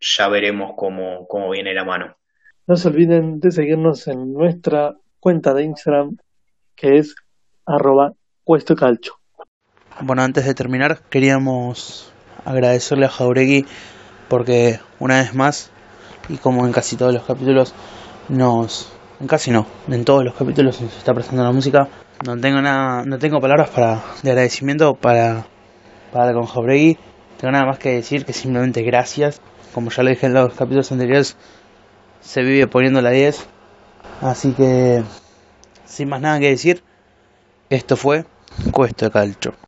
[0.00, 2.16] ya veremos cómo, cómo viene la mano.
[2.66, 6.16] No se olviden de seguirnos en nuestra cuenta de Instagram,
[6.76, 7.14] que es
[7.66, 8.12] arroba
[8.44, 8.74] Cuesto.
[10.00, 12.12] Bueno, antes de terminar, queríamos
[12.44, 13.66] agradecerle a Jauregui
[14.28, 15.70] porque una vez más,
[16.28, 17.74] y como en casi todos los capítulos,
[18.28, 18.92] nos.
[19.26, 21.88] Casi no, en todos los capítulos nos está prestando la música.
[22.24, 25.44] No tengo nada, no tengo palabras para, de agradecimiento para,
[26.12, 26.46] para con.
[26.46, 29.40] Tengo nada más que decir que simplemente gracias.
[29.74, 31.36] Como ya lo dije en los capítulos anteriores,
[32.20, 33.44] se vive poniendo la 10.
[34.20, 35.02] Así que,
[35.84, 36.84] sin más nada que decir,
[37.70, 38.24] esto fue
[38.72, 39.67] Cuesto de Calcio.